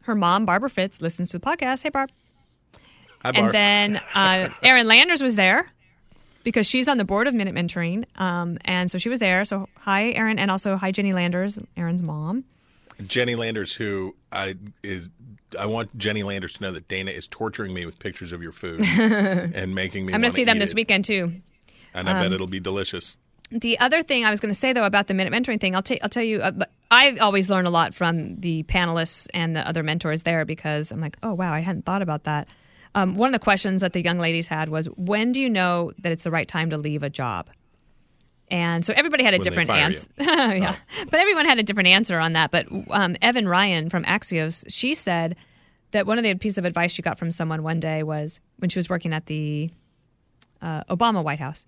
[0.01, 1.81] Her mom, Barbara Fritz, listens to the podcast.
[1.81, 2.11] Hey, Barb.
[3.23, 5.69] And then uh, Erin Landers was there
[6.43, 8.05] because she's on the board of Minute Mentoring.
[8.19, 9.45] Um, and so she was there.
[9.45, 12.43] So hi, Erin, and also hi, Jenny Landers, Erin's mom.
[13.07, 15.09] Jenny Landers, who I is
[15.59, 18.51] I want Jenny Landers to know that Dana is torturing me with pictures of your
[18.51, 20.13] food and making me.
[20.13, 20.75] I'm going wanna see them this it.
[20.75, 21.33] weekend too.
[21.93, 23.15] and I bet it'll be delicious.
[23.51, 25.83] The other thing I was going to say though about the minute mentoring thing, I'll,
[25.83, 29.67] ta- I'll tell you, uh, I always learn a lot from the panelists and the
[29.67, 32.47] other mentors there because I'm like, oh wow, I hadn't thought about that.
[32.95, 35.91] Um, one of the questions that the young ladies had was, when do you know
[35.99, 37.49] that it's the right time to leave a job?
[38.51, 40.09] And so everybody had a When different answer.
[40.19, 40.75] yeah,
[41.09, 42.51] but everyone had a different answer on that.
[42.51, 45.35] But um, Evan Ryan from Axios, she said
[45.91, 48.69] that one of the pieces of advice she got from someone one day was when
[48.69, 49.71] she was working at the
[50.61, 51.65] uh, Obama White House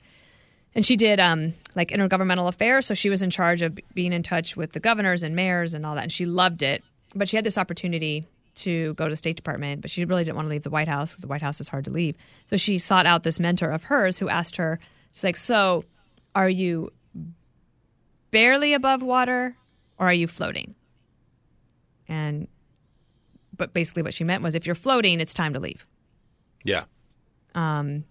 [0.76, 4.22] and she did um, like intergovernmental affairs so she was in charge of being in
[4.22, 6.84] touch with the governors and mayors and all that and she loved it
[7.16, 10.36] but she had this opportunity to go to the state department but she really didn't
[10.36, 12.16] want to leave the white house because the white house is hard to leave
[12.46, 14.80] so she sought out this mentor of hers who asked her
[15.12, 15.84] she's like so
[16.34, 16.92] are you
[18.32, 19.56] barely above water
[19.98, 20.76] or are you floating
[22.08, 22.48] and
[23.58, 25.86] but basically what she meant was if you're floating it's time to leave
[26.64, 26.84] Yeah.
[27.54, 28.04] Um,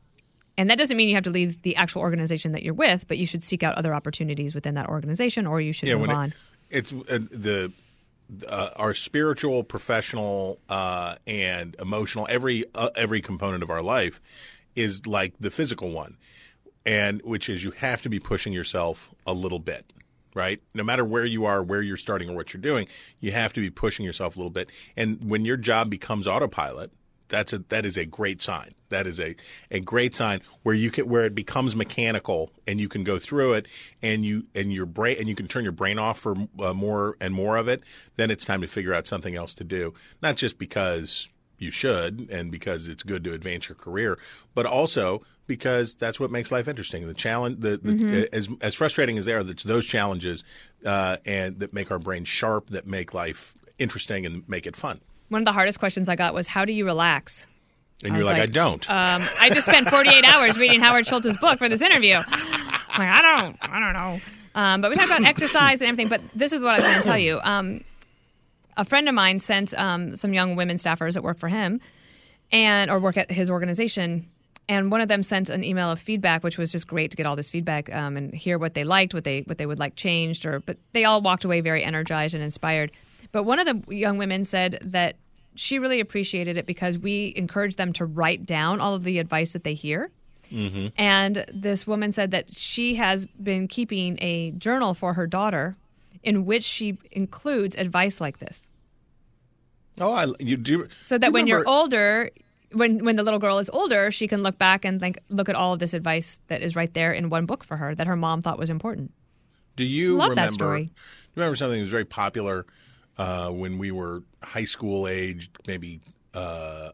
[0.56, 3.18] and that doesn't mean you have to leave the actual organization that you're with, but
[3.18, 6.28] you should seek out other opportunities within that organization, or you should Yeah, move on.
[6.30, 6.34] it,
[6.70, 7.72] it's uh, the
[8.46, 14.20] uh, our spiritual, professional, uh, and emotional every uh, every component of our life
[14.74, 16.16] is like the physical one,
[16.84, 19.92] and which is you have to be pushing yourself a little bit.
[20.34, 22.88] Right, no matter where you are, where you're starting, or what you're doing,
[23.20, 24.68] you have to be pushing yourself a little bit.
[24.96, 26.90] And when your job becomes autopilot,
[27.34, 28.74] that's a that is a great sign.
[28.90, 29.34] That is a,
[29.70, 33.54] a great sign where you can where it becomes mechanical and you can go through
[33.54, 33.66] it
[34.02, 37.16] and you and your brain and you can turn your brain off for uh, more
[37.20, 37.82] and more of it.
[38.16, 39.94] Then it's time to figure out something else to do.
[40.22, 44.18] Not just because you should and because it's good to advance your career,
[44.54, 47.06] but also because that's what makes life interesting.
[47.06, 50.44] The challenge, the, the as as frustrating as they are, it's those challenges
[50.86, 55.00] uh, and that make our brains sharp, that make life interesting and make it fun.
[55.34, 57.48] One of the hardest questions I got was, "How do you relax?"
[58.04, 58.88] And I you're was like, I don't.
[58.88, 62.14] Um, I just spent 48 hours reading Howard Schultz's book for this interview.
[62.14, 62.24] I'm
[62.96, 64.20] like, I don't, I don't know.
[64.54, 66.08] Um, but we talked about exercise and everything.
[66.08, 67.40] But this is what I was going to tell you.
[67.42, 67.82] Um,
[68.76, 71.80] a friend of mine sent um, some young women staffers that work for him,
[72.52, 74.28] and or work at his organization.
[74.68, 77.26] And one of them sent an email of feedback, which was just great to get
[77.26, 79.96] all this feedback um, and hear what they liked, what they what they would like
[79.96, 82.92] changed, or but they all walked away very energized and inspired.
[83.32, 85.16] But one of the young women said that
[85.54, 89.52] she really appreciated it because we encourage them to write down all of the advice
[89.52, 90.10] that they hear.
[90.50, 90.88] Mm-hmm.
[90.96, 95.76] And this woman said that she has been keeping a journal for her daughter
[96.22, 98.68] in which she includes advice like this.
[100.00, 100.88] oh, I, you do.
[101.02, 102.30] So that you when you're older,
[102.72, 105.54] when when the little girl is older, she can look back and think, look at
[105.54, 108.16] all of this advice that is right there in one book for her that her
[108.16, 109.12] mom thought was important.
[109.76, 110.50] Do you Love remember?
[110.50, 110.90] that story.
[111.34, 112.64] Remember something that was very popular
[113.18, 116.00] uh, when we were high school age, maybe
[116.34, 116.90] uh,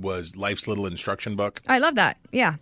[0.00, 2.16] was Life's Little Instruction Book, I love that.
[2.32, 2.56] Yeah.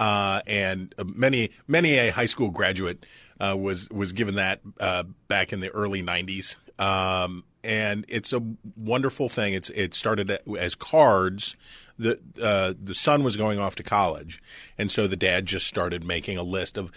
[0.00, 3.04] uh, and uh, many many a high school graduate
[3.40, 6.56] uh, was was given that uh, back in the early '90s.
[6.78, 8.42] Um, and it's a
[8.76, 9.54] wonderful thing.
[9.54, 11.54] It's it started as cards.
[11.98, 14.42] The uh, the son was going off to college,
[14.78, 16.90] and so the dad just started making a list of.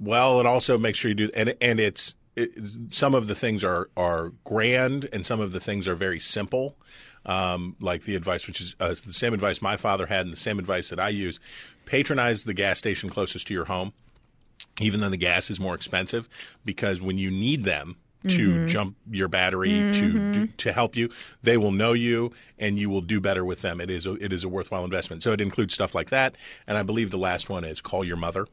[0.00, 3.64] Well, it also makes sure you do, and and it's it, some of the things
[3.64, 6.76] are are grand, and some of the things are very simple.
[7.26, 10.38] Um, like the advice, which is uh, the same advice my father had, and the
[10.38, 11.40] same advice that I use:
[11.84, 13.92] patronize the gas station closest to your home
[14.80, 16.28] even though the gas is more expensive,
[16.64, 17.96] because when you need them
[18.26, 21.08] to jump your battery to to help you,
[21.42, 23.80] they will know you and you will do better with them.
[23.80, 25.22] It is a, it is a worthwhile investment.
[25.22, 26.34] So it includes stuff like that,
[26.66, 28.46] and I believe the last one is call your mother.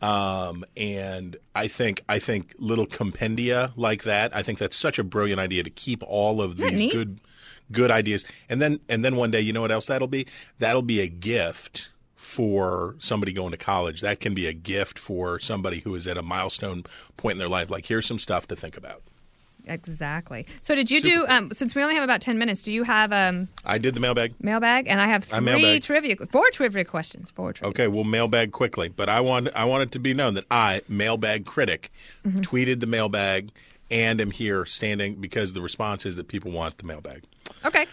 [0.00, 4.34] Um, and I think I think little compendia like that.
[4.34, 6.92] I think that's such a brilliant idea to keep all of that these neat?
[6.92, 7.20] good
[7.72, 8.24] good ideas.
[8.48, 10.26] And then and then one day, you know what else that'll be?
[10.58, 14.00] That'll be a gift for somebody going to college.
[14.00, 16.84] That can be a gift for somebody who is at a milestone
[17.16, 17.70] point in their life.
[17.70, 19.02] Like here's some stuff to think about.
[19.68, 20.46] Exactly.
[20.62, 21.26] So did you do?
[21.28, 24.00] Um, since we only have about ten minutes, do you have um, I did the
[24.00, 24.34] mailbag.
[24.40, 24.88] mailbag?
[24.88, 25.82] And I have three mailbag.
[25.82, 27.30] trivia, four trivia questions.
[27.30, 27.70] Four trivia.
[27.70, 30.82] Okay, we'll mailbag quickly, but I want I want it to be known that I,
[30.88, 31.90] mailbag critic,
[32.26, 32.40] Mm-hmm.
[32.40, 33.50] tweeted the mailbag
[33.90, 37.22] and am here standing because the response is that people want the mailbag.
[37.64, 37.86] Okay.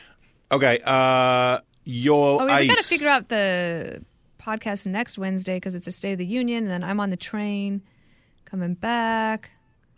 [0.52, 2.68] Okay, uh, your Oh, we, ice.
[2.68, 4.04] got to figure out the
[4.40, 7.18] podcast next Wednesday because it's a State of the Union, and then I'm on the
[7.18, 7.82] train
[8.46, 9.52] coming back.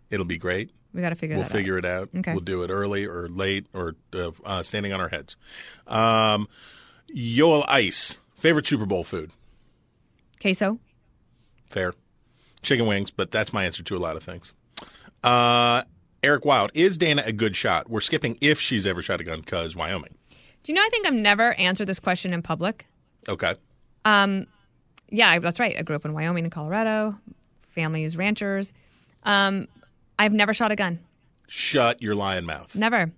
[0.10, 0.70] It'll be great.
[0.98, 2.10] We got to figure We'll figure it out.
[2.18, 2.32] Okay.
[2.32, 5.36] We'll do it early or late or uh, uh, standing on our heads.
[5.86, 6.48] Um,
[7.16, 9.30] Yoel Ice, favorite Super Bowl food?
[10.42, 10.80] Queso.
[11.70, 11.94] Fair.
[12.64, 14.54] Chicken wings, but that's my answer to a lot of things.
[15.24, 15.84] Uh,
[16.24, 17.90] Eric Wild, is Dana a good shot?
[17.92, 20.16] We're skipping if she's ever shot a gun because Wyoming.
[20.64, 20.82] Do you know?
[20.84, 22.88] I think I've never answered this question in public.
[23.30, 23.54] Okay.
[24.04, 24.48] Um,
[25.10, 25.76] Yeah, that's right.
[25.78, 27.16] I grew up in Wyoming and Colorado.
[27.70, 28.74] Families ranchers.
[29.22, 29.68] Um,
[30.20, 31.00] I've never shot a gun.
[31.48, 32.76] Shut your lion mouth.
[32.76, 33.12] Never.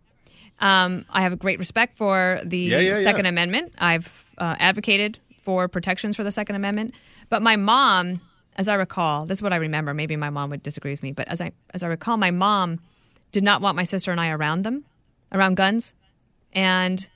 [0.59, 3.03] Um, I have a great respect for the Yeah, yeah, yeah.
[3.03, 3.73] Second Amendment.
[3.77, 4.07] I've
[4.37, 6.93] uh, advocated for protections for the Second Amendment.
[7.29, 8.19] But my mom,
[8.57, 9.93] as I recall, this is what I remember.
[9.93, 12.79] Maybe my mom would disagree with me, but as I as I recall, my mom
[13.31, 14.83] did not want my sister and I around them,
[15.31, 15.93] around guns,
[16.51, 17.07] and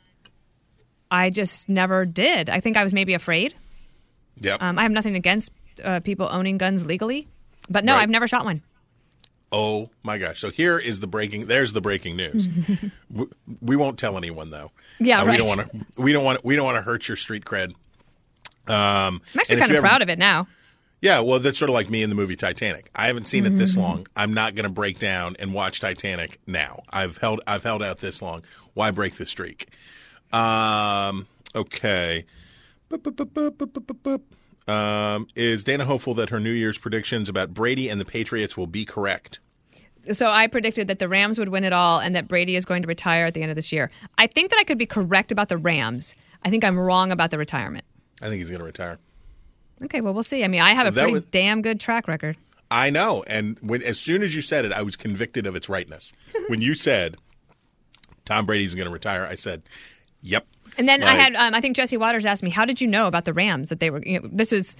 [1.11, 2.49] I just never did.
[2.49, 3.53] I think I was maybe afraid.
[4.39, 4.61] Yep.
[4.63, 5.51] Um, I have nothing against
[5.83, 7.27] uh, people owning guns legally,
[7.69, 8.01] but no, Right.
[8.01, 8.61] I've never shot one.
[9.55, 10.39] Oh my gosh!
[10.39, 11.45] So here is the breaking.
[11.45, 12.47] There's the breaking news.
[13.11, 13.25] we,
[13.61, 14.71] we won't tell anyone though.
[14.99, 15.85] Yeah, Uh, We don't want to.
[15.95, 16.43] We don't want.
[16.43, 17.69] We don't want to hurt your street cred.
[18.67, 20.47] Um, I'm actually kind of proud of it now.
[21.01, 22.89] Yeah, well, that's sort of like me in the movie Titanic.
[22.95, 23.57] I haven't seen it Mm-hmm.
[23.57, 24.07] this long.
[24.15, 26.81] I'm not going to break down and watch Titanic now.
[26.89, 27.41] I've held.
[27.45, 28.43] I've held out this long.
[28.73, 29.67] Why break the streak?
[30.31, 31.27] Um.
[31.55, 32.25] Okay.
[32.89, 34.21] Boop, boop, boop.
[34.65, 38.67] Um, is Dana hopeful that her New Year's predictions about Brady and the Patriots will
[38.67, 39.39] be correct?
[40.11, 42.81] So I predicted that the Rams would win it all and that Brady is going
[42.81, 43.89] to retire at the end of this year.
[44.17, 46.13] I think that I could be correct about the Rams.
[46.43, 47.85] I think I'm wrong about the retirement.
[48.21, 48.99] I think he's going to retire.
[49.83, 50.43] Okay, well we'll see.
[50.43, 52.37] I mean, I have a That pretty would- damn good track record.
[52.71, 55.69] I know, and when as soon as you said it, I was convicted of its
[55.69, 56.11] rightness.
[56.47, 57.17] when you said
[58.25, 59.61] Tom Brady's going to retire, I said,
[60.21, 62.87] "Yep." And then I had, um, I think Jesse Watters asked me, "How did you
[62.87, 64.75] know about the Rams that they were?" You know, this is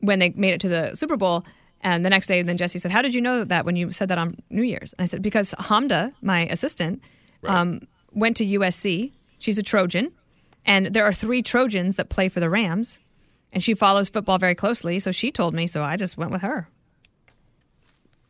[0.00, 1.44] when they made it to the Super Bowl,
[1.82, 4.08] and the next day, then Jesse said, "How did you know that when you said
[4.08, 7.02] that on New Year's?" And I said, "Because Hamda, my assistant,
[7.42, 7.54] Right.
[7.54, 9.12] um, went to USC.
[9.38, 10.12] She's a Trojan,
[10.66, 13.00] and there are three Trojans that play for the Rams,
[13.52, 14.98] and she follows football very closely.
[14.98, 16.68] So she told me, so I just went with her."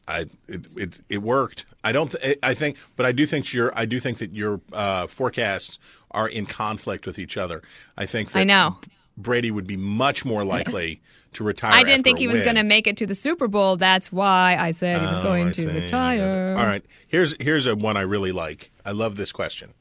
[0.08, 1.66] I it, it it worked.
[1.84, 2.10] I don't.
[2.10, 5.78] Th- I think, but I do think your I do think that your uh, forecasts
[6.10, 7.62] are in conflict with each other.
[7.96, 8.78] I think that I know.
[9.16, 11.00] Brady would be much more likely
[11.34, 11.72] to retire.
[11.72, 13.76] I didn't think he was going to make it to the Super Bowl.
[13.76, 16.56] That's why I said he was Oh, going to retire.
[16.56, 16.84] All right.
[17.06, 18.70] Here's here's a one I really like.
[18.84, 19.74] I love this question.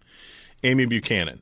[0.64, 1.42] Amy Buchanan.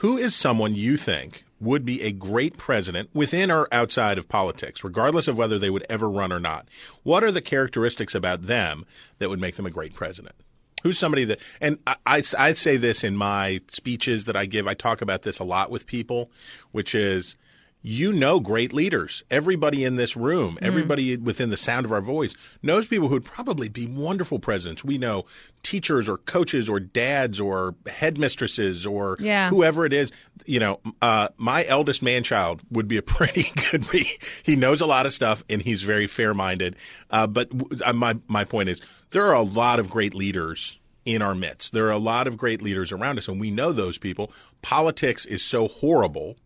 [0.00, 4.84] Who is someone you think would be a great president within or outside of politics,
[4.84, 6.66] regardless of whether they would ever run or not?
[7.02, 8.84] What are the characteristics about them
[9.18, 10.34] that would make them a great president?
[10.82, 14.66] Who's somebody that, and I, I, I say this in my speeches that I give,
[14.66, 16.30] I talk about this a lot with people,
[16.72, 17.36] which is,
[17.82, 19.22] you know great leaders.
[19.30, 23.68] Everybody in this room, everybody within the sound of our voice knows people who'd probably
[23.68, 24.82] be wonderful presidents.
[24.82, 25.24] We know
[25.62, 29.50] teachers or coaches or dads or headmistresses or Yeah.
[29.50, 30.10] whoever it is.
[30.46, 33.84] You know, uh, my eldest man child would be a pretty good.
[33.84, 34.08] He,
[34.42, 36.74] he knows a lot of stuff and he's very fair minded.
[37.10, 40.78] Uh, but w- uh, my my point is, there are a lot of great leaders
[41.04, 41.72] in our midst.
[41.72, 44.32] There are a lot of great leaders around us, and we know those people.
[44.62, 46.36] Politics is so horrible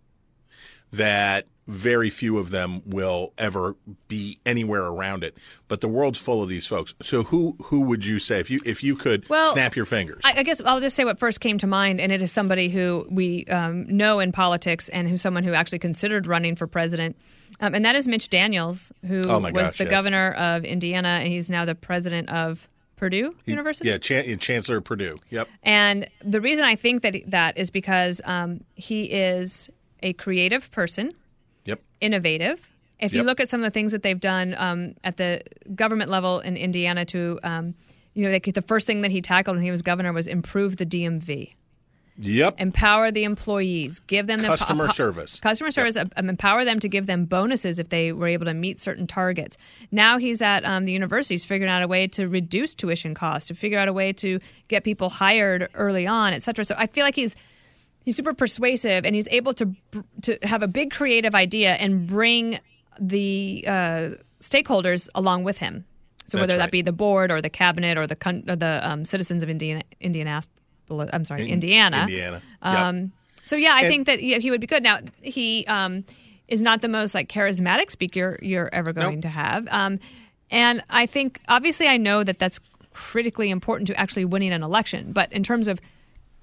[0.92, 3.76] that very few of them will ever
[4.08, 5.36] be anywhere around it.
[5.68, 6.94] But the world's full of these folks.
[7.00, 10.20] So who who would you say if you if you could Well, snap your fingers?
[10.24, 12.70] I, I guess I'll just say what first came to mind, and it is somebody
[12.70, 17.16] who we um, know in politics and who's someone who actually considered running for president,
[17.60, 19.90] um, and that is Mitch Daniels, who Oh, my was the yes.
[19.92, 23.88] governor of Indiana, and he's now the president of Purdue University.
[23.88, 25.18] yeah, Chan- Chancellor of Purdue.
[25.30, 25.48] Yep.
[25.62, 29.70] And the reason I think that that is because um, he is
[30.02, 31.12] a creative person,
[31.64, 31.80] Yep.
[32.00, 32.68] innovative.
[32.98, 35.40] If you look at some of the things that they've done um, at the
[35.74, 37.74] government level in Indiana to, um,
[38.14, 40.76] you know, like the first thing that he tackled when he was governor was improve
[40.76, 41.54] the DMV,
[42.18, 42.56] Yep.
[42.60, 45.40] empower the employees, give them the Customer service.
[45.40, 48.78] customer service, um, empower them to give them bonuses if they were able to meet
[48.78, 49.56] certain targets.
[49.90, 53.54] Now he's at um, the universities figuring out a way to reduce tuition costs, to
[53.54, 56.66] figure out a way to get people hired early on, et cetera.
[56.66, 57.34] So I feel like he's
[58.04, 59.74] he's super persuasive and he's able to
[60.22, 62.58] to have a big creative idea and bring
[62.98, 64.10] the uh,
[64.40, 65.84] stakeholders along with him.
[66.26, 66.66] So That's whether right.
[66.66, 69.48] that be the board or the cabinet or the con- or the um, citizens of
[69.50, 72.02] Indiana, Indianapolis, I'm sorry, In- Indiana.
[72.02, 72.42] Indiana.
[72.64, 72.74] Yep.
[72.74, 73.12] Um,
[73.44, 74.82] so yeah, I And- think that yeah, he would be good.
[74.82, 76.04] Now he um,
[76.48, 79.22] is not the most like charismatic speaker you're ever going Nope.
[79.22, 79.98] to have, um,
[80.50, 82.60] and I think obviously I know that that's
[82.92, 85.12] critically important to actually winning an election.
[85.12, 85.80] But in terms of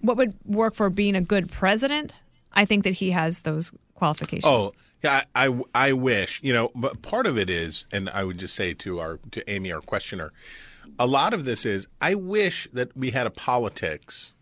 [0.02, 2.22] what would work for being a good president,
[2.54, 4.46] I think that he has those qualifications.
[4.46, 4.72] Oh,
[5.04, 5.24] yeah.
[5.36, 8.56] I, I, I wish you know, but part of it is, and I would just
[8.56, 10.32] say to our to Amy, our questioner,
[11.00, 14.34] a lot of this is I wish that we had a politics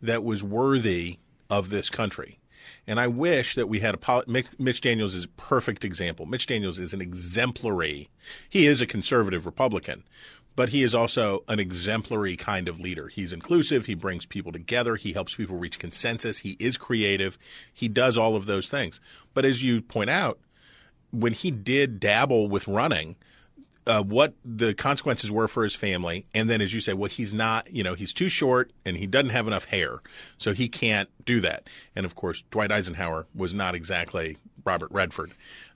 [0.00, 1.18] that was worthy
[1.48, 2.38] of this country.
[2.86, 6.26] And I wish that we had a poli- Mitch, Mitch Daniels is a perfect example.
[6.26, 8.08] Mitch Daniels is an exemplary.
[8.48, 10.02] He is a conservative Republican,
[10.54, 13.08] but he is also an exemplary kind of leader.
[13.08, 13.86] He's inclusive.
[13.86, 14.96] He brings people together.
[14.96, 16.40] He helps people reach consensus.
[16.40, 17.38] He is creative.
[17.72, 19.00] He does all of those things.
[19.34, 20.38] But as you point out,
[21.10, 23.16] when he did dabble with running,
[23.86, 27.34] uh, what the consequences were for his family, and then as you say, well, he's
[27.34, 30.00] not, you know, he's too short and he doesn't have enough hair,
[30.38, 31.68] so he can't do that.
[31.96, 35.32] And of course, Dwight Eisenhower was not exactly Robert Redford.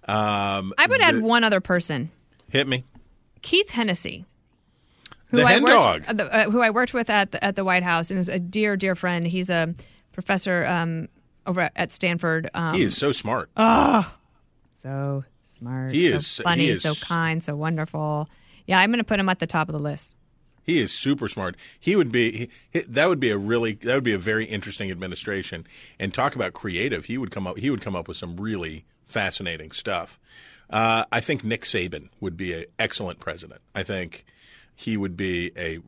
[0.06, 2.10] Um, I would add one other person,
[2.48, 2.84] hit me.
[3.42, 4.24] Keith Hennessy.
[5.30, 6.20] The I hen worked, dog.
[6.20, 8.76] uh, who I worked with at the, at the White House and is a dear,
[8.76, 9.26] dear friend.
[9.26, 9.74] He's a
[10.12, 11.08] professor um,
[11.46, 12.48] over at- at Stanford.
[12.54, 13.50] Um, He is so smart.
[14.80, 15.92] so smart.
[15.92, 18.28] He so is- funny, he is- so kind, so wonderful.
[18.66, 20.14] Yeah, I'm going to put him at the top of the list.
[20.62, 21.56] He is super smart.
[21.78, 24.44] He would be he, he- that would be a really that would be a very
[24.44, 25.64] interesting administration.
[26.00, 27.04] And talk about creative.
[27.04, 30.18] He would come up he would come up with some really fascinating stuff.
[30.68, 33.60] Uh, I think Nick Saban would be an excellent president.
[33.76, 34.24] I think
[34.76, 35.80] he would be a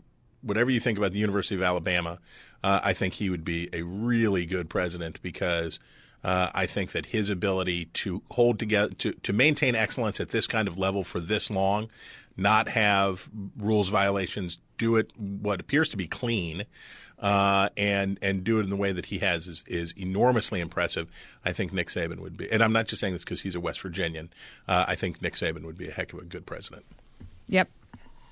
[0.43, 2.19] whatever you think about the University of Alabama.
[2.63, 5.79] Uh, I think he would be a really good president because
[6.25, 10.47] uh, I think that his ability to hold together, to, to maintain excellence at this
[10.47, 11.89] kind of level for this long,
[12.37, 16.65] not have rules violations, do it what appears to be clean,
[17.19, 21.11] uh, and and do it in the way that he has is, is enormously impressive.
[21.45, 23.61] I think Nick Saban would be, and I'm not just saying this because he's a
[23.61, 24.31] West Virginian.
[24.67, 26.85] Uh, I think Nick Saban would be a heck of a good president.
[27.49, 27.69] Yep.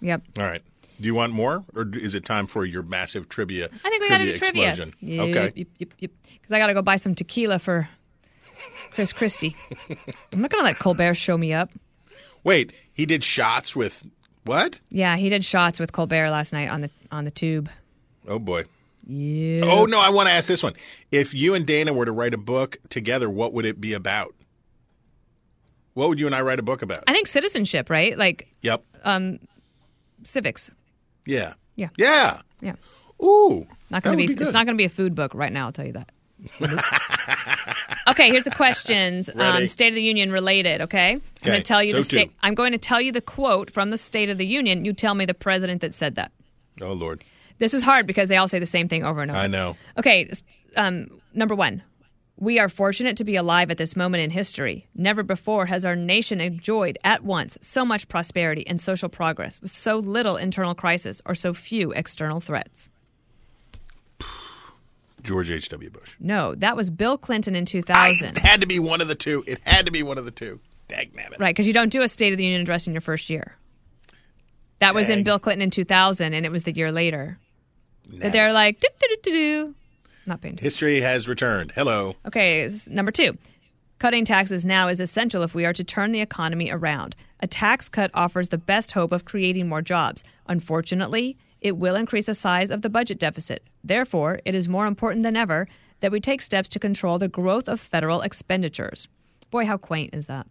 [0.00, 0.22] Yep.
[0.38, 0.62] All right.
[1.00, 3.66] Do you want more, or is it time for your massive trivia?
[3.84, 4.68] I think we got to trivia do trivia.
[4.70, 4.94] explosion?
[5.00, 5.52] Yep, Okay.
[5.56, 6.10] Yep, yep, yep.
[6.24, 7.88] Because I got to go buy some tequila for
[8.92, 9.54] Chris Christie.
[10.32, 11.70] I'm not going to let Colbert show me up.
[12.44, 14.04] Wait, he did shots with
[14.44, 14.80] what?
[14.88, 17.68] Yeah, he did shots with Colbert last night on the on the tube.
[18.28, 18.64] Oh boy.
[19.06, 19.62] Yeah.
[19.64, 20.74] Oh no, I want to ask this one.
[21.10, 24.34] If you and Dana were to write a book together, what would it be about?
[25.94, 27.04] What would you and I write a book about?
[27.06, 28.16] I think citizenship, right?
[28.16, 28.82] Like yep.
[29.04, 29.40] Um,
[30.24, 30.70] civics.
[31.24, 31.54] Yeah.
[31.74, 31.88] Yeah.
[31.96, 32.40] Yeah.
[32.60, 32.74] Yeah.
[33.22, 33.66] Ooh.
[33.90, 34.42] Not would be, good.
[34.42, 36.10] it's not going to be a food book right now, I'll tell you that.
[38.08, 39.30] okay, here's the questions.
[39.36, 41.12] Um, State of the Union related, okay?
[41.12, 42.32] I'm going to tell you so the state.
[42.42, 44.84] I'm going to tell you the quote from the State of the Union.
[44.84, 46.32] You tell me the president that said that.
[46.80, 47.22] Oh Lord.
[47.58, 49.40] This is hard because they all say the same thing over and over.
[49.40, 49.76] I know.
[49.98, 50.30] Okay,
[50.76, 51.82] um, number one.
[52.38, 54.86] We are fortunate to be alive at this moment in history.
[54.94, 59.70] Never before has our nation enjoyed at once so much prosperity and social progress with
[59.70, 62.90] so little internal crisis or so few external threats.
[65.22, 65.70] George H.
[65.70, 65.88] W.
[65.88, 66.14] Bush.
[66.20, 68.36] No, that was Bill Clinton in I, 2000.
[68.36, 69.42] it had to be one of the two.
[69.46, 70.60] It had to be one of the two.
[70.88, 71.40] Dag nabbit.
[71.40, 73.56] Right, because you don't do a State of the Union address in your first year.
[74.78, 77.38] That was in Bill Clinton in 2000, and it was the year later.
[78.08, 78.32] That Nabbit.
[78.32, 79.74] they're like, do, do, do, do, do.
[80.26, 80.64] Not attention.
[80.64, 81.72] History has returned.
[81.72, 82.16] Hello.
[82.26, 83.38] Okay, number two.
[83.98, 87.16] Cutting taxes now is essential if we are to turn the economy around.
[87.40, 90.22] A tax cut offers the best hope of creating more jobs.
[90.48, 93.62] Unfortunately, it will increase the size of the budget deficit.
[93.82, 95.66] Therefore, it is more important than ever
[96.00, 99.08] that we take steps to control the growth of federal expenditures.
[99.50, 100.46] Boy, how quaint is that?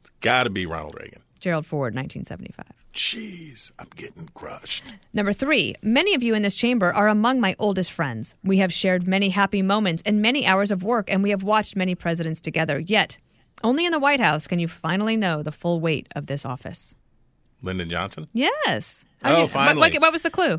[0.00, 1.22] It's Got to be Ronald Reagan.
[1.40, 2.83] Gerald Ford, 1975.
[2.94, 4.84] Jeez, I'm getting crushed.
[5.12, 8.36] Number three, many of you in this chamber are among my oldest friends.
[8.44, 11.74] We have shared many happy moments and many hours of work, and we have watched
[11.74, 12.78] many presidents together.
[12.78, 13.18] Yet,
[13.64, 16.94] only in the White House can you finally know the full weight of this office.
[17.62, 18.28] Lyndon Johnson?
[18.32, 19.04] Yes.
[19.24, 19.90] Oh, How'd you- what- finally.
[19.92, 20.58] What, what was the clue?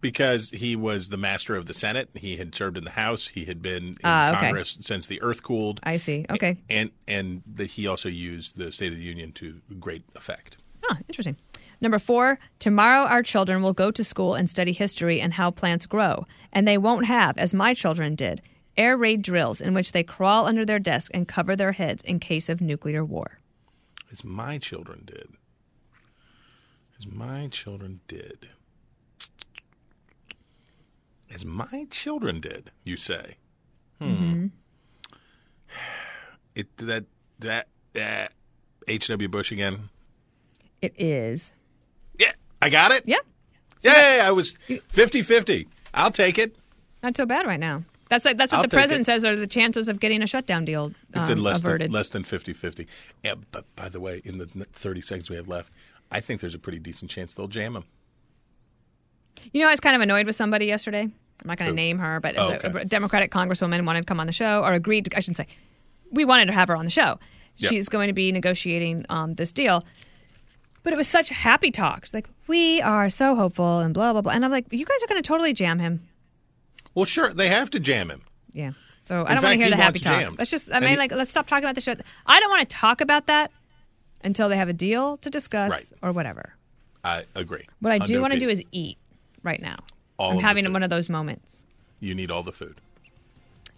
[0.00, 2.08] Because he was the master of the Senate.
[2.14, 3.26] He had served in the House.
[3.26, 4.40] He had been in ah, okay.
[4.46, 5.80] Congress since the earth cooled.
[5.82, 6.24] I see.
[6.30, 6.56] Okay.
[6.70, 10.56] And and the, he also used the State of the Union to great effect.
[10.88, 11.36] Oh, interesting.
[11.80, 15.86] Number four, tomorrow our children will go to school and study history and how plants
[15.86, 16.26] grow.
[16.52, 18.42] And they won't have, as my children did,
[18.76, 22.18] air raid drills in which they crawl under their desk and cover their heads in
[22.18, 23.38] case of nuclear war.
[24.10, 25.28] As my children did.
[26.98, 28.48] As my children did.
[31.32, 33.36] As my children did, you say.
[34.00, 34.46] Hmm.
[36.54, 37.04] It that
[37.38, 38.32] that that
[38.88, 39.28] H.W.
[39.28, 39.90] Bush again.
[40.80, 41.52] It is.
[42.62, 43.04] I got it.
[43.06, 43.18] Yeah.
[43.82, 45.66] Yay, I was 50-50.
[45.94, 46.56] I'll take it.
[47.02, 47.84] Not so bad right now.
[48.08, 49.04] That's like, that's what I'll the president it.
[49.04, 51.88] says are the chances of getting a shutdown deal It said um, less averted.
[51.88, 52.86] than less than 50-50.
[53.22, 55.70] Yeah, but by the way, in the 30 seconds we have left,
[56.10, 57.84] I think there's a pretty decent chance they'll jam him.
[59.52, 61.02] You know, I was kind of annoyed with somebody yesterday.
[61.02, 61.12] I'm
[61.46, 62.80] not going to name her, but Oh, a- okay.
[62.80, 65.46] a Democratic congresswoman wanted to come on the show or agreed to, I shouldn't say,
[66.10, 67.18] we wanted to have her on the show.
[67.56, 67.68] Yeah.
[67.68, 69.84] She's going to be negotiating um, this deal.
[70.82, 72.04] But it was such happy talk.
[72.06, 74.32] She's like, we are so hopeful and blah, blah, blah.
[74.32, 76.00] And I'm like, you guys are going to totally jam him.
[76.94, 78.22] Well, sure, they have to jam him.
[78.52, 78.72] Yeah.
[79.06, 80.18] So I In don't want to hear he the happy talk.
[80.20, 80.38] jammed.
[80.38, 81.94] Let's just, I mean, he- like, let's stop talking about the show.
[82.26, 83.50] I don't want to talk about that
[84.24, 85.92] until they have a deal to discuss Right.
[86.02, 86.54] or whatever.
[87.04, 87.64] I agree.
[87.80, 88.98] What I do want to do is eat
[89.42, 89.76] right now.
[90.18, 91.64] All I'm having one of those moments.
[92.00, 92.80] You need all the food.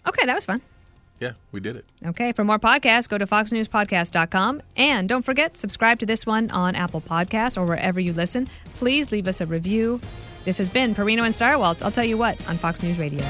[0.06, 0.60] Okay, that was fun.
[1.20, 1.84] Yeah, we did it.
[2.06, 4.62] Okay, for more podcasts, go to foxnewspodcast.com.
[4.76, 8.48] And don't forget, subscribe to this one on Apple Podcasts or wherever you listen.
[8.74, 10.00] Please leave us a review.
[10.44, 11.82] This has been Perino and Stirewalt's.
[11.82, 13.24] I'll tell you what on Fox News Radio.